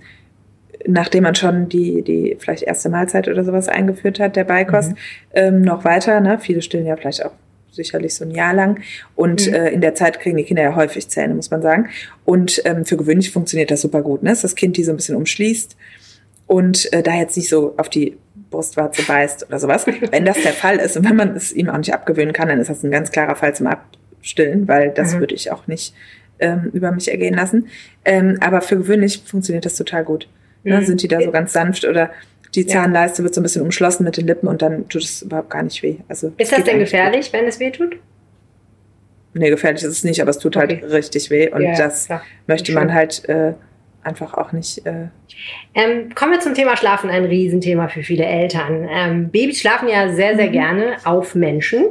nachdem 0.87 1.23
man 1.23 1.33
schon 1.33 1.67
die, 1.67 2.03
die 2.03 2.37
vielleicht 2.39 2.61
erste 2.61 2.89
Mahlzeit 2.89 3.27
oder 3.27 3.43
sowas 3.43 3.67
eingeführt 3.67 4.19
hat, 4.19 4.35
der 4.35 4.43
Beikost, 4.43 4.91
mhm. 4.91 4.97
ähm, 5.33 5.61
noch 5.61 5.83
weiter. 5.83 6.19
Ne? 6.19 6.37
Viele 6.39 6.61
stillen 6.61 6.85
ja 6.85 6.95
vielleicht 6.95 7.25
auch 7.25 7.31
sicherlich 7.71 8.13
so 8.13 8.23
ein 8.23 8.31
Jahr 8.31 8.53
lang. 8.53 8.81
Und 9.15 9.47
mhm. 9.47 9.53
äh, 9.55 9.69
in 9.69 9.81
der 9.81 9.95
Zeit 9.95 10.19
kriegen 10.19 10.37
die 10.37 10.43
Kinder 10.43 10.61
ja 10.61 10.75
häufig 10.75 11.09
Zähne, 11.09 11.33
muss 11.33 11.49
man 11.49 11.63
sagen. 11.63 11.89
Und 12.23 12.61
ähm, 12.65 12.85
für 12.85 12.95
gewöhnlich 12.95 13.31
funktioniert 13.31 13.71
das 13.71 13.81
super 13.81 14.03
gut. 14.03 14.21
Ne? 14.21 14.29
Dass 14.29 14.41
das 14.41 14.55
Kind 14.55 14.77
die 14.77 14.83
so 14.83 14.91
ein 14.91 14.97
bisschen 14.97 15.15
umschließt 15.15 15.75
und 16.45 16.93
äh, 16.93 17.01
da 17.01 17.15
jetzt 17.15 17.35
nicht 17.35 17.49
so 17.49 17.73
auf 17.77 17.89
die 17.89 18.15
Brustwarze 18.51 19.01
beißt 19.01 19.47
oder 19.47 19.57
sowas. 19.57 19.87
wenn 20.11 20.23
das 20.23 20.39
der 20.43 20.53
Fall 20.53 20.77
ist 20.77 20.95
und 20.97 21.09
wenn 21.09 21.15
man 21.15 21.35
es 21.35 21.51
ihm 21.51 21.67
auch 21.69 21.77
nicht 21.77 21.95
abgewöhnen 21.95 22.31
kann, 22.31 22.47
dann 22.47 22.59
ist 22.59 22.69
das 22.69 22.83
ein 22.83 22.91
ganz 22.91 23.11
klarer 23.11 23.35
Fall 23.35 23.55
zum 23.55 23.65
Ab 23.65 23.85
stillen, 24.25 24.67
weil 24.67 24.89
das 24.89 25.15
mhm. 25.15 25.19
würde 25.21 25.35
ich 25.35 25.51
auch 25.51 25.67
nicht 25.67 25.93
ähm, 26.39 26.69
über 26.73 26.91
mich 26.91 27.09
ergehen 27.09 27.35
lassen. 27.35 27.67
Ähm, 28.03 28.37
aber 28.41 28.61
für 28.61 28.77
gewöhnlich 28.77 29.23
funktioniert 29.25 29.65
das 29.65 29.75
total 29.75 30.03
gut. 30.03 30.27
Ne? 30.63 30.81
Mhm. 30.81 30.85
Sind 30.85 31.01
die 31.03 31.07
da 31.07 31.21
so 31.21 31.31
ganz 31.31 31.53
sanft 31.53 31.85
oder 31.85 32.11
die 32.55 32.65
Zahnleiste 32.65 33.21
wird 33.23 33.33
so 33.33 33.41
ein 33.41 33.43
bisschen 33.43 33.61
umschlossen 33.61 34.05
mit 34.05 34.17
den 34.17 34.27
Lippen 34.27 34.47
und 34.47 34.61
dann 34.61 34.87
tut 34.87 35.03
es 35.03 35.21
überhaupt 35.21 35.49
gar 35.49 35.61
nicht 35.63 35.83
weh. 35.83 35.97
Also, 36.07 36.31
ist 36.37 36.51
das 36.51 36.63
denn 36.63 36.79
gefährlich, 36.79 37.31
gut. 37.31 37.33
wenn 37.33 37.47
es 37.47 37.59
weh 37.59 37.71
tut? 37.71 37.97
Nee, 39.33 39.49
gefährlich 39.49 39.83
ist 39.83 39.91
es 39.91 40.03
nicht, 40.05 40.21
aber 40.21 40.29
es 40.29 40.39
tut 40.39 40.55
halt 40.55 40.71
okay. 40.71 40.81
halt 40.81 40.93
richtig 40.93 41.29
weh 41.29 41.49
und 41.51 41.61
ja, 41.61 41.75
das 41.75 42.05
klar. 42.05 42.23
möchte 42.47 42.71
man 42.71 42.93
halt 42.93 43.27
äh, 43.27 43.53
einfach 44.05 44.33
auch 44.33 44.51
nicht. 44.51 44.85
Äh 44.85 45.07
ähm, 45.73 46.13
kommen 46.15 46.31
wir 46.31 46.39
zum 46.39 46.53
Thema 46.53 46.77
Schlafen, 46.77 47.09
ein 47.09 47.25
Riesenthema 47.25 47.87
für 47.87 48.03
viele 48.03 48.25
Eltern. 48.25 48.87
Ähm, 48.89 49.29
Babys 49.29 49.59
schlafen 49.59 49.89
ja 49.89 50.09
sehr, 50.13 50.35
sehr 50.35 50.47
mhm. 50.47 50.51
gerne 50.51 50.97
auf 51.03 51.35
Menschen 51.35 51.85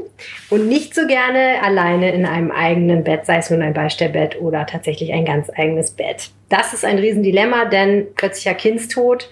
und 0.51 0.69
nicht 0.69 0.95
so 0.95 1.07
gerne 1.07 1.63
alleine 1.63 2.13
in 2.13 2.25
einem 2.25 2.51
eigenen 2.51 3.05
Bett, 3.05 3.27
sei 3.27 3.39
es 3.39 3.51
nun 3.51 3.63
ein 3.63 3.75
Beistellbett 3.75 4.41
oder 4.41 4.67
tatsächlich 4.67 5.13
ein 5.13 5.25
ganz 5.25 5.51
eigenes 5.55 5.91
Bett. 5.91 6.31
Das 6.49 6.73
ist 6.73 6.85
ein 6.85 6.99
Riesendilemma, 6.99 7.67
denn 7.67 8.07
plötzlicher 8.15 8.55
Kindstod. 8.55 9.31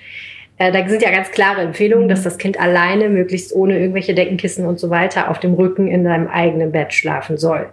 Äh, 0.58 0.70
da 0.70 0.86
sind 0.86 1.02
ja 1.02 1.10
ganz 1.10 1.30
klare 1.30 1.62
Empfehlungen, 1.62 2.08
dass 2.08 2.22
das 2.22 2.38
Kind 2.38 2.60
alleine, 2.60 3.08
möglichst 3.08 3.54
ohne 3.54 3.78
irgendwelche 3.78 4.14
Deckenkissen 4.14 4.66
und 4.66 4.78
so 4.78 4.90
weiter, 4.90 5.30
auf 5.30 5.40
dem 5.40 5.54
Rücken 5.54 5.88
in 5.88 6.04
seinem 6.04 6.28
eigenen 6.28 6.72
Bett 6.72 6.92
schlafen 6.92 7.38
soll. 7.38 7.68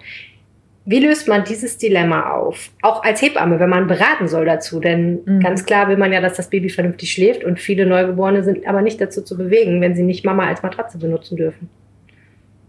Wie 0.90 0.98
löst 0.98 1.28
man 1.28 1.44
dieses 1.44 1.78
Dilemma 1.78 2.32
auf? 2.32 2.72
Auch 2.82 3.04
als 3.04 3.22
Hebamme, 3.22 3.60
wenn 3.60 3.70
man 3.70 3.86
beraten 3.86 4.28
soll 4.28 4.46
dazu. 4.46 4.80
Denn 4.80 5.20
mhm. 5.24 5.40
ganz 5.40 5.64
klar 5.64 5.88
will 5.88 5.98
man 5.98 6.12
ja, 6.12 6.20
dass 6.20 6.34
das 6.34 6.50
Baby 6.50 6.72
vernünftig 6.72 7.12
schläft 7.12 7.44
und 7.44 7.60
viele 7.60 7.86
Neugeborene 7.86 8.44
sind 8.44 8.66
aber 8.66 8.82
nicht 8.82 9.00
dazu 9.00 9.22
zu 9.22 9.38
bewegen, 9.38 9.82
wenn 9.82 9.96
sie 9.96 10.02
nicht 10.02 10.26
Mama 10.26 10.48
als 10.48 10.64
Matratze 10.64 10.98
benutzen 10.98 11.38
dürfen. 11.38 11.70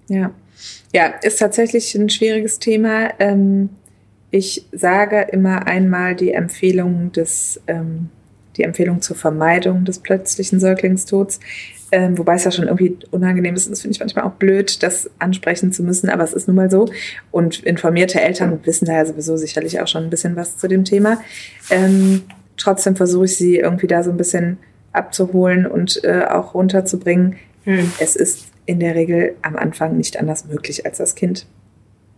Ja, 0.09 0.33
ja, 0.93 1.15
ist 1.23 1.39
tatsächlich 1.39 1.95
ein 1.95 2.11
schwieriges 2.11 2.59
Thema. 2.59 3.09
Ähm, 3.21 3.71
ich 4.31 4.67
sage 4.71 5.29
immer 5.33 5.67
einmal 5.67 6.15
die 6.15 6.33
Empfehlung 6.33 7.13
des, 7.13 7.63
ähm, 7.69 8.11
die 8.59 8.65
Empfehlung 8.65 9.01
zur 9.01 9.17
Vermeidung 9.17 9.87
des 9.87 9.99
plötzlichen 9.99 10.61
Säuglingstods. 10.61 11.41
Ähm, 11.93 12.17
wobei 12.19 12.35
es 12.35 12.45
ja 12.45 12.53
schon 12.53 12.67
irgendwie 12.67 12.97
unangenehm 13.11 13.55
ist. 13.55 13.71
Das 13.71 13.83
finde 13.83 13.95
ich 13.95 14.01
manchmal 14.01 14.25
auch 14.25 14.33
blöd, 14.33 14.83
das 14.83 15.11
ansprechen 15.19 15.73
zu 15.73 15.83
müssen, 15.83 16.09
aber 16.09 16.23
es 16.23 16.33
ist 16.33 16.47
nun 16.47 16.57
mal 16.57 16.71
so. 16.71 16.89
Und 17.31 17.65
informierte 17.65 18.21
Eltern 18.21 18.61
wissen 18.65 18.85
da 18.85 18.93
ja 18.93 19.05
sowieso 19.05 19.37
sicherlich 19.37 19.81
auch 19.81 19.89
schon 19.89 20.05
ein 20.05 20.11
bisschen 20.11 20.37
was 20.37 20.57
zu 20.57 20.69
dem 20.69 20.85
Thema. 20.85 21.21
Ähm, 21.69 22.23
trotzdem 22.57 22.95
versuche 22.95 23.25
ich 23.25 23.37
sie 23.37 23.57
irgendwie 23.57 23.89
da 23.89 24.03
so 24.03 24.11
ein 24.11 24.17
bisschen 24.17 24.59
abzuholen 24.93 25.67
und 25.67 26.03
äh, 26.05 26.25
auch 26.29 26.55
runterzubringen. 26.55 27.37
Hm. 27.65 27.93
Es 27.99 28.17
ist 28.17 28.47
in 28.67 28.79
der 28.79 28.95
Regel 28.95 29.35
am 29.43 29.57
Anfang 29.57 29.97
nicht 29.97 30.19
anders 30.19 30.47
möglich, 30.47 30.87
als 30.87 30.99
das 30.99 31.15
Kind 31.15 31.47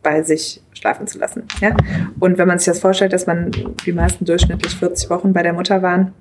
bei 0.03 0.23
sich 0.23 0.61
schlafen 0.73 1.07
zu 1.07 1.19
lassen. 1.19 1.45
Ja? 1.61 1.77
Und 2.19 2.39
wenn 2.39 2.49
man 2.49 2.59
sich 2.59 2.67
das 2.67 2.81
vorstellt, 2.81 3.13
dass 3.13 3.27
man 3.27 3.53
die 3.87 3.93
meisten 3.93 4.25
durchschnittlich 4.25 4.75
40 4.75 5.09
Wochen 5.11 5.33
bei 5.33 5.43
der 5.43 5.53
Mutter 5.53 5.81
waren, 5.81 6.13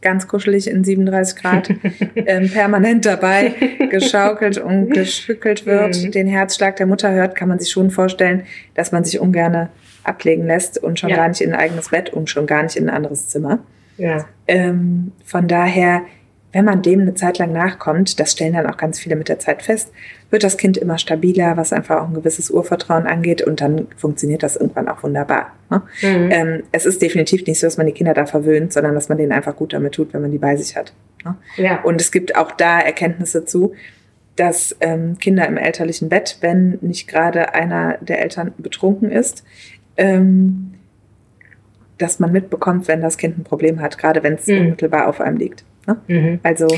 ganz 0.00 0.28
kuschelig 0.28 0.68
in 0.68 0.84
37 0.84 1.36
Grad, 1.36 1.70
ähm, 2.14 2.50
permanent 2.50 3.06
dabei, 3.06 3.54
geschaukelt 3.90 4.58
und 4.58 4.90
geschückelt 4.94 5.66
wird, 5.66 6.02
mhm. 6.02 6.10
den 6.12 6.26
Herzschlag 6.26 6.76
der 6.76 6.86
Mutter 6.86 7.10
hört, 7.12 7.34
kann 7.34 7.48
man 7.48 7.58
sich 7.58 7.70
schon 7.70 7.90
vorstellen, 7.90 8.44
dass 8.74 8.92
man 8.92 9.04
sich 9.04 9.20
ungerne 9.20 9.70
ablegen 10.04 10.46
lässt 10.46 10.78
und 10.78 10.98
schon 10.98 11.10
ja. 11.10 11.16
gar 11.16 11.28
nicht 11.28 11.40
in 11.40 11.52
ein 11.52 11.60
eigenes 11.60 11.90
Bett 11.90 12.10
und 12.10 12.28
schon 12.28 12.46
gar 12.46 12.62
nicht 12.62 12.76
in 12.76 12.88
ein 12.88 12.94
anderes 12.94 13.28
Zimmer. 13.28 13.60
Ja. 13.98 14.26
Ähm, 14.48 15.12
von 15.24 15.48
daher 15.48 16.02
wenn 16.52 16.64
man 16.64 16.82
dem 16.82 17.00
eine 17.00 17.14
Zeit 17.14 17.38
lang 17.38 17.52
nachkommt, 17.52 18.20
das 18.20 18.32
stellen 18.32 18.52
dann 18.52 18.66
auch 18.66 18.76
ganz 18.76 19.00
viele 19.00 19.16
mit 19.16 19.28
der 19.28 19.38
Zeit 19.38 19.62
fest, 19.62 19.90
wird 20.30 20.44
das 20.44 20.56
Kind 20.56 20.76
immer 20.76 20.98
stabiler, 20.98 21.56
was 21.56 21.72
einfach 21.72 22.02
auch 22.02 22.08
ein 22.08 22.14
gewisses 22.14 22.50
Urvertrauen 22.50 23.06
angeht 23.06 23.42
und 23.42 23.60
dann 23.60 23.88
funktioniert 23.96 24.42
das 24.42 24.56
irgendwann 24.56 24.88
auch 24.88 25.02
wunderbar. 25.02 25.52
Ne? 25.70 25.82
Mhm. 26.02 26.30
Ähm, 26.30 26.62
es 26.72 26.86
ist 26.86 27.00
definitiv 27.00 27.46
nicht 27.46 27.58
so, 27.58 27.66
dass 27.66 27.78
man 27.78 27.86
die 27.86 27.92
Kinder 27.92 28.14
da 28.14 28.26
verwöhnt, 28.26 28.72
sondern 28.72 28.94
dass 28.94 29.08
man 29.08 29.18
denen 29.18 29.32
einfach 29.32 29.56
gut 29.56 29.72
damit 29.72 29.94
tut, 29.94 30.12
wenn 30.12 30.22
man 30.22 30.30
die 30.30 30.38
bei 30.38 30.56
sich 30.56 30.76
hat. 30.76 30.92
Ne? 31.24 31.36
Ja. 31.56 31.80
Und 31.82 32.00
es 32.00 32.12
gibt 32.12 32.36
auch 32.36 32.52
da 32.52 32.80
Erkenntnisse 32.80 33.44
zu, 33.44 33.72
dass 34.36 34.76
ähm, 34.80 35.18
Kinder 35.18 35.46
im 35.46 35.56
elterlichen 35.56 36.08
Bett, 36.08 36.38
wenn 36.40 36.78
nicht 36.80 37.08
gerade 37.08 37.54
einer 37.54 37.98
der 38.00 38.20
Eltern 38.22 38.52
betrunken 38.58 39.10
ist, 39.10 39.44
ähm, 39.96 40.74
dass 41.98 42.18
man 42.18 42.32
mitbekommt, 42.32 42.88
wenn 42.88 43.00
das 43.00 43.16
Kind 43.16 43.38
ein 43.38 43.44
Problem 43.44 43.80
hat, 43.80 43.98
gerade 43.98 44.22
wenn 44.22 44.34
es 44.34 44.46
mhm. 44.46 44.58
unmittelbar 44.58 45.06
auf 45.06 45.20
einem 45.20 45.36
liegt. 45.36 45.64
Ne? 45.86 45.96
Mhm. 46.06 46.40
Also 46.42 46.68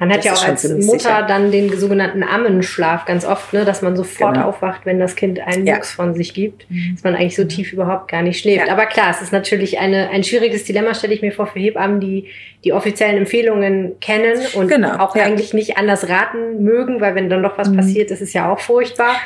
man 0.00 0.10
hat 0.10 0.24
ja 0.24 0.32
auch 0.32 0.48
als 0.48 0.66
Mutter 0.66 0.98
sicher. 0.98 1.26
dann 1.28 1.52
den 1.52 1.76
sogenannten 1.78 2.22
Ammenschlaf 2.22 3.04
ganz 3.04 3.26
oft, 3.26 3.52
ne, 3.52 3.66
dass 3.66 3.82
man 3.82 3.96
sofort 3.96 4.34
genau. 4.34 4.48
aufwacht, 4.48 4.86
wenn 4.86 4.98
das 4.98 5.14
Kind 5.14 5.38
einen 5.40 5.66
ja. 5.66 5.74
Mucks 5.74 5.92
von 5.92 6.14
sich 6.14 6.32
gibt, 6.32 6.68
mhm. 6.70 6.92
dass 6.94 7.04
man 7.04 7.14
eigentlich 7.14 7.36
so 7.36 7.44
tief 7.44 7.74
überhaupt 7.74 8.10
gar 8.10 8.22
nicht 8.22 8.40
schläft. 8.40 8.66
Ja. 8.66 8.72
Aber 8.72 8.86
klar, 8.86 9.10
es 9.10 9.20
ist 9.20 9.30
natürlich 9.30 9.78
eine, 9.78 10.08
ein 10.08 10.24
schwieriges 10.24 10.64
Dilemma, 10.64 10.94
stelle 10.94 11.12
ich 11.12 11.20
mir 11.20 11.32
vor, 11.32 11.46
für 11.46 11.58
Hebammen, 11.58 12.00
die 12.00 12.28
die 12.64 12.72
offiziellen 12.72 13.18
Empfehlungen 13.18 14.00
kennen 14.00 14.38
und 14.54 14.68
genau. 14.68 14.96
auch 14.96 15.14
ja. 15.16 15.24
eigentlich 15.24 15.52
nicht 15.52 15.76
anders 15.76 16.08
raten 16.08 16.64
mögen, 16.64 17.02
weil 17.02 17.14
wenn 17.14 17.28
dann 17.28 17.42
doch 17.42 17.58
was 17.58 17.68
mhm. 17.68 17.76
passiert, 17.76 18.10
ist 18.10 18.22
es 18.22 18.32
ja 18.32 18.50
auch 18.50 18.58
furchtbar 18.58 19.16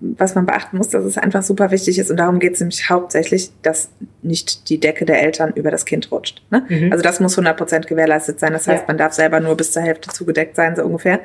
was 0.00 0.34
man 0.34 0.46
beachten 0.46 0.76
muss, 0.76 0.88
dass 0.88 1.04
es 1.04 1.18
einfach 1.18 1.42
super 1.42 1.70
wichtig 1.70 1.98
ist. 1.98 2.10
Und 2.10 2.18
darum 2.18 2.38
geht 2.38 2.54
es 2.54 2.60
nämlich 2.60 2.88
hauptsächlich, 2.88 3.50
dass 3.62 3.90
nicht 4.22 4.68
die 4.68 4.80
Decke 4.80 5.04
der 5.04 5.22
Eltern 5.22 5.52
über 5.54 5.70
das 5.70 5.84
Kind 5.84 6.10
rutscht. 6.10 6.42
Ne? 6.50 6.64
Mhm. 6.68 6.92
Also 6.92 7.02
das 7.02 7.20
muss 7.20 7.38
100% 7.38 7.86
gewährleistet 7.86 8.40
sein. 8.40 8.52
Das 8.52 8.66
heißt, 8.66 8.82
ja. 8.82 8.88
man 8.88 8.98
darf 8.98 9.12
selber 9.12 9.40
nur 9.40 9.56
bis 9.56 9.72
zur 9.72 9.82
Hälfte 9.82 10.10
zugedeckt 10.10 10.56
sein, 10.56 10.76
so 10.76 10.82
ungefähr. 10.82 11.20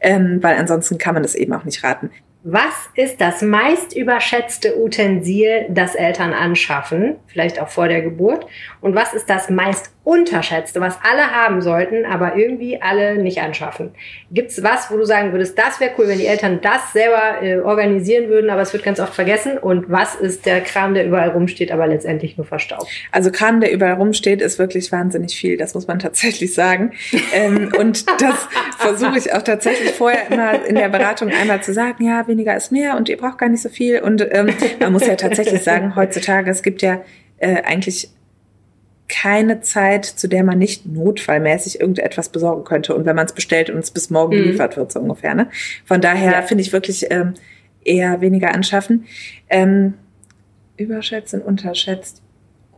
Ähm, 0.00 0.42
weil 0.42 0.56
ansonsten 0.56 0.98
kann 0.98 1.14
man 1.14 1.22
das 1.22 1.34
eben 1.34 1.52
auch 1.52 1.64
nicht 1.64 1.82
raten. 1.84 2.10
Was 2.44 2.74
ist 2.96 3.20
das 3.20 3.40
meist 3.40 3.94
überschätzte 3.94 4.76
Utensil, 4.76 5.66
das 5.68 5.94
Eltern 5.94 6.32
anschaffen, 6.32 7.16
vielleicht 7.28 7.60
auch 7.60 7.68
vor 7.68 7.86
der 7.86 8.02
Geburt? 8.02 8.46
Und 8.80 8.96
was 8.96 9.14
ist 9.14 9.30
das 9.30 9.48
meist 9.48 9.92
unterschätzte, 10.04 10.80
was 10.80 10.98
alle 11.02 11.30
haben 11.30 11.62
sollten, 11.62 12.04
aber 12.04 12.36
irgendwie 12.36 12.82
alle 12.82 13.18
nicht 13.18 13.40
anschaffen? 13.40 13.92
Gibt 14.32 14.50
es 14.50 14.62
was, 14.62 14.90
wo 14.90 14.96
du 14.96 15.04
sagen 15.04 15.32
würdest, 15.32 15.56
das 15.56 15.78
wäre 15.78 15.92
cool, 15.96 16.08
wenn 16.08 16.18
die 16.18 16.26
Eltern 16.26 16.60
das 16.60 16.92
selber 16.92 17.40
äh, 17.40 17.58
organisieren 17.60 18.28
würden, 18.28 18.50
aber 18.50 18.62
es 18.62 18.72
wird 18.72 18.82
ganz 18.82 18.98
oft 18.98 19.14
vergessen? 19.14 19.58
Und 19.58 19.90
was 19.90 20.16
ist 20.16 20.44
der 20.44 20.60
Kram, 20.60 20.94
der 20.94 21.06
überall 21.06 21.28
rumsteht, 21.28 21.70
aber 21.70 21.86
letztendlich 21.86 22.36
nur 22.36 22.46
verstaubt? 22.46 22.88
Also 23.12 23.30
Kram, 23.30 23.60
der 23.60 23.72
überall 23.72 23.94
rumsteht, 23.94 24.42
ist 24.42 24.58
wirklich 24.58 24.90
wahnsinnig 24.90 25.36
viel, 25.36 25.56
das 25.56 25.74
muss 25.74 25.86
man 25.86 25.98
tatsächlich 26.00 26.52
sagen. 26.52 26.92
ähm, 27.32 27.72
und 27.78 28.04
das 28.20 28.48
versuche 28.78 29.18
ich 29.18 29.32
auch 29.32 29.42
tatsächlich 29.42 29.92
vorher 29.92 30.30
immer 30.30 30.64
in 30.66 30.74
der 30.74 30.88
Beratung 30.88 31.30
einmal 31.30 31.62
zu 31.62 31.72
sagen, 31.72 32.04
ja, 32.04 32.26
weniger 32.26 32.56
ist 32.56 32.72
mehr 32.72 32.96
und 32.96 33.08
ihr 33.08 33.16
braucht 33.16 33.38
gar 33.38 33.48
nicht 33.48 33.62
so 33.62 33.68
viel. 33.68 34.00
Und 34.00 34.26
ähm, 34.32 34.48
man 34.80 34.92
muss 34.92 35.06
ja 35.06 35.14
tatsächlich 35.14 35.62
sagen, 35.62 35.94
heutzutage, 35.94 36.50
es 36.50 36.62
gibt 36.62 36.82
ja 36.82 37.02
äh, 37.38 37.62
eigentlich 37.62 38.10
keine 39.12 39.60
Zeit, 39.60 40.06
zu 40.06 40.26
der 40.26 40.42
man 40.42 40.58
nicht 40.58 40.86
notfallmäßig 40.86 41.80
irgendetwas 41.80 42.30
besorgen 42.30 42.64
könnte. 42.64 42.94
Und 42.94 43.04
wenn 43.04 43.14
man 43.14 43.26
es 43.26 43.32
bestellt 43.32 43.68
und 43.68 43.78
es 43.78 43.90
bis 43.90 44.08
morgen 44.08 44.34
mhm. 44.34 44.42
geliefert 44.42 44.76
wird, 44.78 44.90
so 44.90 45.00
ungefähr. 45.00 45.34
Ne? 45.34 45.48
Von 45.84 46.00
daher 46.00 46.32
ja. 46.32 46.42
finde 46.42 46.62
ich 46.62 46.72
wirklich 46.72 47.06
ähm, 47.10 47.34
eher 47.84 48.22
weniger 48.22 48.54
anschaffen. 48.54 49.04
Ähm, 49.50 49.94
überschätzt 50.78 51.34
und 51.34 51.42
unterschätzt. 51.42 52.22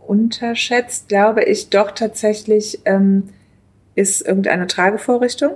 Unterschätzt, 0.06 1.08
glaube 1.08 1.44
ich, 1.44 1.70
doch 1.70 1.92
tatsächlich 1.92 2.80
ähm, 2.84 3.28
ist 3.94 4.26
irgendeine 4.26 4.66
Tragevorrichtung. 4.66 5.52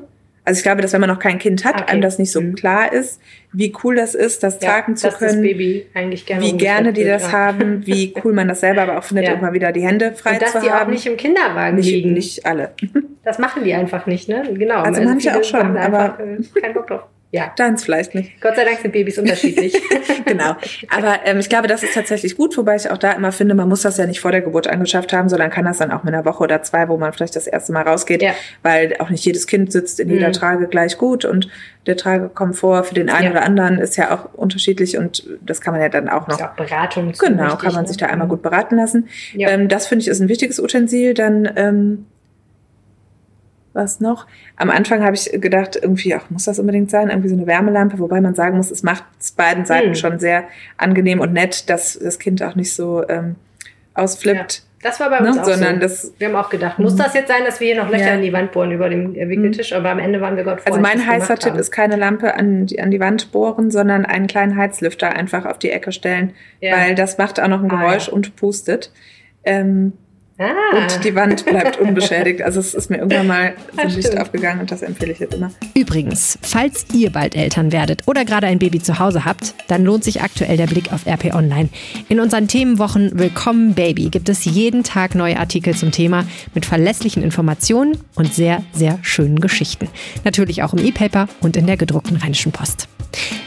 Also 0.48 0.61
ich 0.61 0.62
glaube, 0.62 0.80
dass 0.80 0.94
wenn 0.94 1.02
man 1.02 1.11
noch 1.11 1.18
kein 1.18 1.38
Kind 1.38 1.66
hat, 1.66 1.82
okay. 1.82 1.92
einem 1.92 2.00
das 2.00 2.18
nicht 2.18 2.32
so 2.32 2.40
mhm. 2.40 2.54
klar 2.54 2.90
ist, 2.90 3.20
wie 3.52 3.70
cool 3.84 3.96
das 3.96 4.14
ist, 4.14 4.42
das 4.42 4.58
ja, 4.62 4.70
tragen 4.70 4.96
zu 4.96 5.11
können. 5.11 5.42
Gerne 5.42 6.46
wie 6.46 6.56
gerne 6.56 6.94
die 6.94 7.04
das 7.04 7.24
ja. 7.24 7.32
haben, 7.32 7.87
wie 7.87 8.14
cool 8.24 8.32
man 8.32 8.48
das 8.48 8.61
selber 8.61 8.80
aber 8.80 8.96
auch 8.96 9.04
findet, 9.04 9.26
ja. 9.26 9.34
immer 9.34 9.52
wieder 9.52 9.72
die 9.72 9.82
Hände 9.82 10.12
frei 10.12 10.32
Und 10.32 10.42
dass 10.42 10.52
zu 10.52 10.61
die 10.61 10.70
haben. 10.70 10.87
auch 10.87 10.90
nicht 10.90 11.04
im 11.04 11.18
Kinderwagen 11.18 11.76
nicht, 11.76 11.90
liegen. 11.90 12.14
Nicht 12.14 12.46
alle. 12.46 12.70
Das 13.24 13.38
machen 13.38 13.62
die 13.62 13.74
einfach 13.74 14.06
nicht, 14.06 14.30
ne? 14.30 14.42
Genau. 14.54 14.76
Also, 14.76 15.00
also 15.00 15.02
manche 15.02 15.38
auch 15.38 15.44
schon, 15.44 15.76
aber 15.76 16.18
äh, 16.18 16.61
kein 16.61 16.72
Bock 16.72 16.87
drauf. 16.87 17.02
Ja. 17.31 17.53
Deins 17.57 17.85
vielleicht 17.85 18.14
nicht. 18.14 18.41
Gott 18.41 18.57
sei 18.57 18.64
Dank 18.64 18.79
sind 18.81 18.93
Babys 18.93 19.19
unterschiedlich. 19.19 19.75
genau. 20.25 20.57
Aber 20.88 21.21
ähm, 21.27 21.38
ich 21.38 21.51
glaube, 21.51 21.69
das 21.69 21.83
ist 21.83 21.93
tatsächlich 21.93 22.37
gut, 22.37 22.57
wobei 22.57 22.77
ich 22.77 22.91
auch 22.91 22.97
da 22.97 23.12
immer 23.12 23.33
finde, 23.33 23.55
man 23.55 23.69
muss 23.69 23.83
das 23.83 23.99
ja 23.99 24.07
nicht 24.07 24.21
vor 24.21 24.33
der 24.33 24.41
Geburt 24.41 24.67
angeschafft 24.67 25.12
haben, 25.12 25.29
sondern 25.29 25.51
kann 25.51 25.67
das 25.67 25.77
dann 25.77 25.91
auch 25.91 26.05
mit 26.05 26.14
einer 26.14 26.25
Woche 26.25 26.45
oder 26.45 26.62
zwei, 26.62 26.88
wo 26.88 26.97
man 26.97 27.12
vielleicht 27.12 27.37
das 27.37 27.47
erste 27.47 27.73
Mal 27.73 27.83
rausgeht, 27.83 28.23
ja. 28.23 28.33
weil 28.62 28.97
auch 28.99 29.11
nicht 29.11 29.27
jedes 29.27 29.47
Kind 29.47 29.73
sitzt 29.73 30.01
in 30.01 30.09
jeder 30.09 30.29
mhm. 30.29 30.33
Trage 30.33 30.69
gleich 30.69 30.97
gut 30.97 31.27
und 31.27 31.49
der 31.87 31.99
Tragekomfort 31.99 32.85
für 32.85 32.95
den 32.95 33.11
einen 33.11 33.27
ja. 33.27 33.31
oder 33.33 33.43
anderen 33.43 33.79
ist 33.79 33.97
ja 33.97 34.14
auch 34.14 34.33
unterschiedlich 34.33 34.97
und 34.97 35.27
das 35.43 35.61
kann 35.61 35.75
man 35.75 35.83
ja 35.83 35.91
dann 35.91 36.09
auch 36.09 36.29
noch. 36.29 36.38
Ist 36.38 36.45
auch 36.45 36.57
Beratung. 36.57 37.12
Genau, 37.12 37.45
wichtig, 37.45 37.59
kann 37.61 37.73
man 37.75 37.83
ne? 37.83 37.88
sich 37.88 37.97
da 37.99 38.07
einmal 38.07 38.27
mhm. 38.27 38.31
gut 38.31 38.43
beraten 38.43 38.77
lassen. 38.77 39.09
Ja. 39.35 39.51
Ähm, 39.51 39.69
das 39.69 39.87
finde 39.87 40.03
ich 40.03 40.09
ist 40.09 40.21
ein 40.21 40.29
wichtiges 40.29 40.61
Utensil. 40.61 41.12
Dann 41.12 41.51
ähm, 41.57 42.07
was 43.79 44.01
noch? 44.01 44.27
Am 44.57 44.69
Anfang 44.69 45.03
habe 45.03 45.14
ich 45.14 45.31
gedacht, 45.41 45.79
irgendwie, 45.81 46.14
ach, 46.14 46.29
muss 46.29 46.45
das 46.45 46.59
unbedingt 46.59 46.91
sein? 46.91 47.09
Irgendwie 47.09 47.31
so 47.31 47.37
eine 47.37 47.47
Wärmelampe, 47.47 47.99
wobei 47.99 48.21
man 48.21 48.35
sagen 48.35 48.59
muss, 48.59 48.71
es 48.71 48.83
macht 48.83 49.05
es 49.19 49.33
beiden 49.33 49.64
Seiten 49.64 49.88
hm. 49.88 49.95
schon 49.95 50.19
sehr 50.19 50.45
angenehm 50.77 51.21
und 51.21 51.33
nett, 51.33 51.71
dass 51.71 51.99
das 51.99 52.19
Kind 52.19 52.43
auch 52.43 52.55
nicht 52.55 52.75
so 52.75 53.09
ähm, 53.09 53.37
ausflippt. 53.95 54.55
Ja. 54.55 54.69
Das 54.83 55.01
war 55.01 55.11
bei 55.11 55.19
uns 55.19 55.35
ne? 55.35 55.43
auch 55.43 55.47
Sondern 55.47 55.75
so. 55.77 55.81
Das, 55.81 56.12
wir 56.19 56.29
haben 56.29 56.37
auch 56.37 56.51
gedacht, 56.51 56.79
muss 56.79 56.95
mhm. 56.95 56.99
das 56.99 57.14
jetzt 57.14 57.29
sein, 57.29 57.45
dass 57.45 57.59
wir 57.59 57.67
hier 57.67 57.83
noch 57.83 57.91
Löcher 57.91 58.09
ja. 58.09 58.14
in 58.14 58.23
die 58.23 58.33
Wand 58.33 58.53
bohren 58.53 58.71
über 58.71 58.88
dem 58.88 59.14
Wickeltisch? 59.14 59.73
Aber 59.73 59.91
am 59.91 59.99
Ende 59.99 60.21
waren 60.21 60.37
wir 60.37 60.45
Gott 60.45 60.61
froh. 60.61 60.69
Also 60.69 60.81
mein 60.81 61.05
heißer 61.05 61.37
Tipp 61.37 61.57
ist 61.57 61.73
keine 61.73 61.97
Lampe 61.97 62.35
an 62.35 62.67
die, 62.67 62.81
an 62.81 62.91
die 62.91 63.01
Wand 63.01 63.33
bohren, 63.33 63.71
sondern 63.71 64.05
einen 64.05 64.29
kleinen 64.29 64.57
Heizlüfter 64.57 65.11
einfach 65.11 65.47
auf 65.47 65.59
die 65.59 65.71
Ecke 65.71 65.91
stellen, 65.91 66.33
ja. 66.61 66.77
weil 66.77 66.95
das 66.95 67.19
macht 67.19 67.41
auch 67.41 67.49
noch 67.49 67.62
ein 67.62 67.69
Geräusch 67.69 68.09
ah, 68.09 68.11
ja. 68.11 68.12
und 68.12 68.37
pustet. 68.37 68.93
Ähm, 69.45 69.95
Ah. 70.38 70.77
Und 70.77 71.05
die 71.05 71.14
Wand 71.16 71.44
bleibt 71.44 71.79
unbeschädigt. 71.79 72.42
Also 72.42 72.61
es 72.61 72.72
ist 72.72 72.90
mir 72.90 72.98
irgendwann 72.98 73.27
mal 73.27 73.55
so 73.74 73.81
ein 73.81 73.90
Licht 73.90 74.16
aufgegangen 74.16 74.61
und 74.61 74.70
das 74.70 74.83
empfehle 74.83 75.12
ich 75.12 75.18
jetzt 75.18 75.35
immer. 75.35 75.51
Übrigens, 75.74 76.38
falls 76.42 76.87
ihr 76.92 77.11
bald 77.11 77.35
Eltern 77.35 77.72
werdet 77.72 78.07
oder 78.07 78.24
gerade 78.24 78.46
ein 78.46 78.61
Baby 78.61 78.81
zu 78.81 79.01
Hause 79.01 79.24
habt, 79.24 79.55
dann 79.66 79.85
lohnt 79.85 80.05
sich 80.05 80.22
aktuell 80.22 80.57
der 80.57 80.66
Blick 80.66 80.92
auf 80.92 81.07
RP 81.07 81.35
Online. 81.35 81.68
In 82.09 82.20
unseren 82.20 82.46
Themenwochen 82.46 83.18
Willkommen 83.18 83.74
Baby 83.74 84.11
gibt 84.11 84.29
es 84.29 84.44
jeden 84.44 84.85
Tag 84.85 85.16
neue 85.16 85.38
Artikel 85.38 85.74
zum 85.74 85.90
Thema 85.90 86.24
mit 86.55 86.66
verlässlichen 86.66 87.22
Informationen 87.22 87.98
und 88.14 88.33
sehr, 88.33 88.62
sehr 88.72 88.98
schönen 89.03 89.40
Geschichten. 89.40 89.88
Natürlich 90.24 90.62
auch 90.62 90.72
im 90.72 90.85
E-Paper 90.85 91.29
und 91.40 91.57
in 91.57 91.66
der 91.66 91.77
gedruckten 91.77 92.16
Rheinischen 92.16 92.53
Post. 92.53 92.88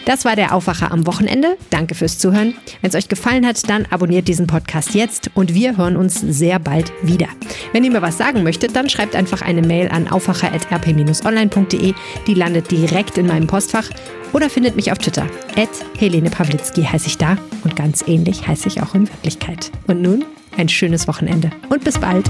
Das 0.06 0.26
war 0.26 0.36
der 0.36 0.54
Aufwacher 0.54 0.92
am 0.92 1.06
Wochenende. 1.08 1.58
Danke 1.70 1.96
fürs 1.96 2.18
Zuhören. 2.18 2.56
Wenn 2.82 2.90
es 2.90 2.96
euch 2.96 3.08
gefallen 3.08 3.46
hat, 3.46 3.70
dann 3.70 3.86
abonniert 3.90 4.28
diesen 4.28 4.48
Podcast 4.48 4.94
jetzt 4.94 5.32
und 5.36 5.54
wir 5.54 5.78
hören 5.78 5.96
uns 5.96 6.20
sehr 6.20 6.60
bald 6.60 6.92
wieder. 7.04 7.28
Wenn 7.72 7.84
ihr 7.84 7.92
mir 7.92 8.02
was 8.02 8.18
sagen 8.18 8.44
möchtet, 8.44 8.76
dann 8.76 8.90
schreibt 8.90 9.16
einfach 9.16 9.42
eine 9.42 9.62
Mail 9.62 9.90
an 9.90 10.08
aufwacher.rp-online.de. 10.08 11.94
Die 12.28 12.34
landet 12.34 12.72
direkt 12.72 13.18
in 13.18 13.28
meinem 13.28 13.48
Postfach 13.48 13.90
oder 14.34 14.50
findet 14.50 14.76
mich 14.76 14.92
auf 14.92 14.98
Twitter. 14.98 15.28
At 15.56 15.70
Helene 15.98 16.30
Pawlitzki 16.30 16.84
heiße 16.84 17.08
ich 17.08 17.18
da 17.18 17.38
und 17.64 17.76
ganz 17.76 18.04
ähnlich 18.08 18.48
heiße 18.48 18.68
ich 18.68 18.82
auch 18.82 18.96
in 18.96 19.08
Wirklichkeit. 19.08 19.72
Und 19.88 20.02
nun 20.02 20.26
ein 20.58 20.70
schönes 20.70 21.08
Wochenende 21.08 21.52
und 21.70 21.84
bis 21.84 21.98
bald. 22.00 22.30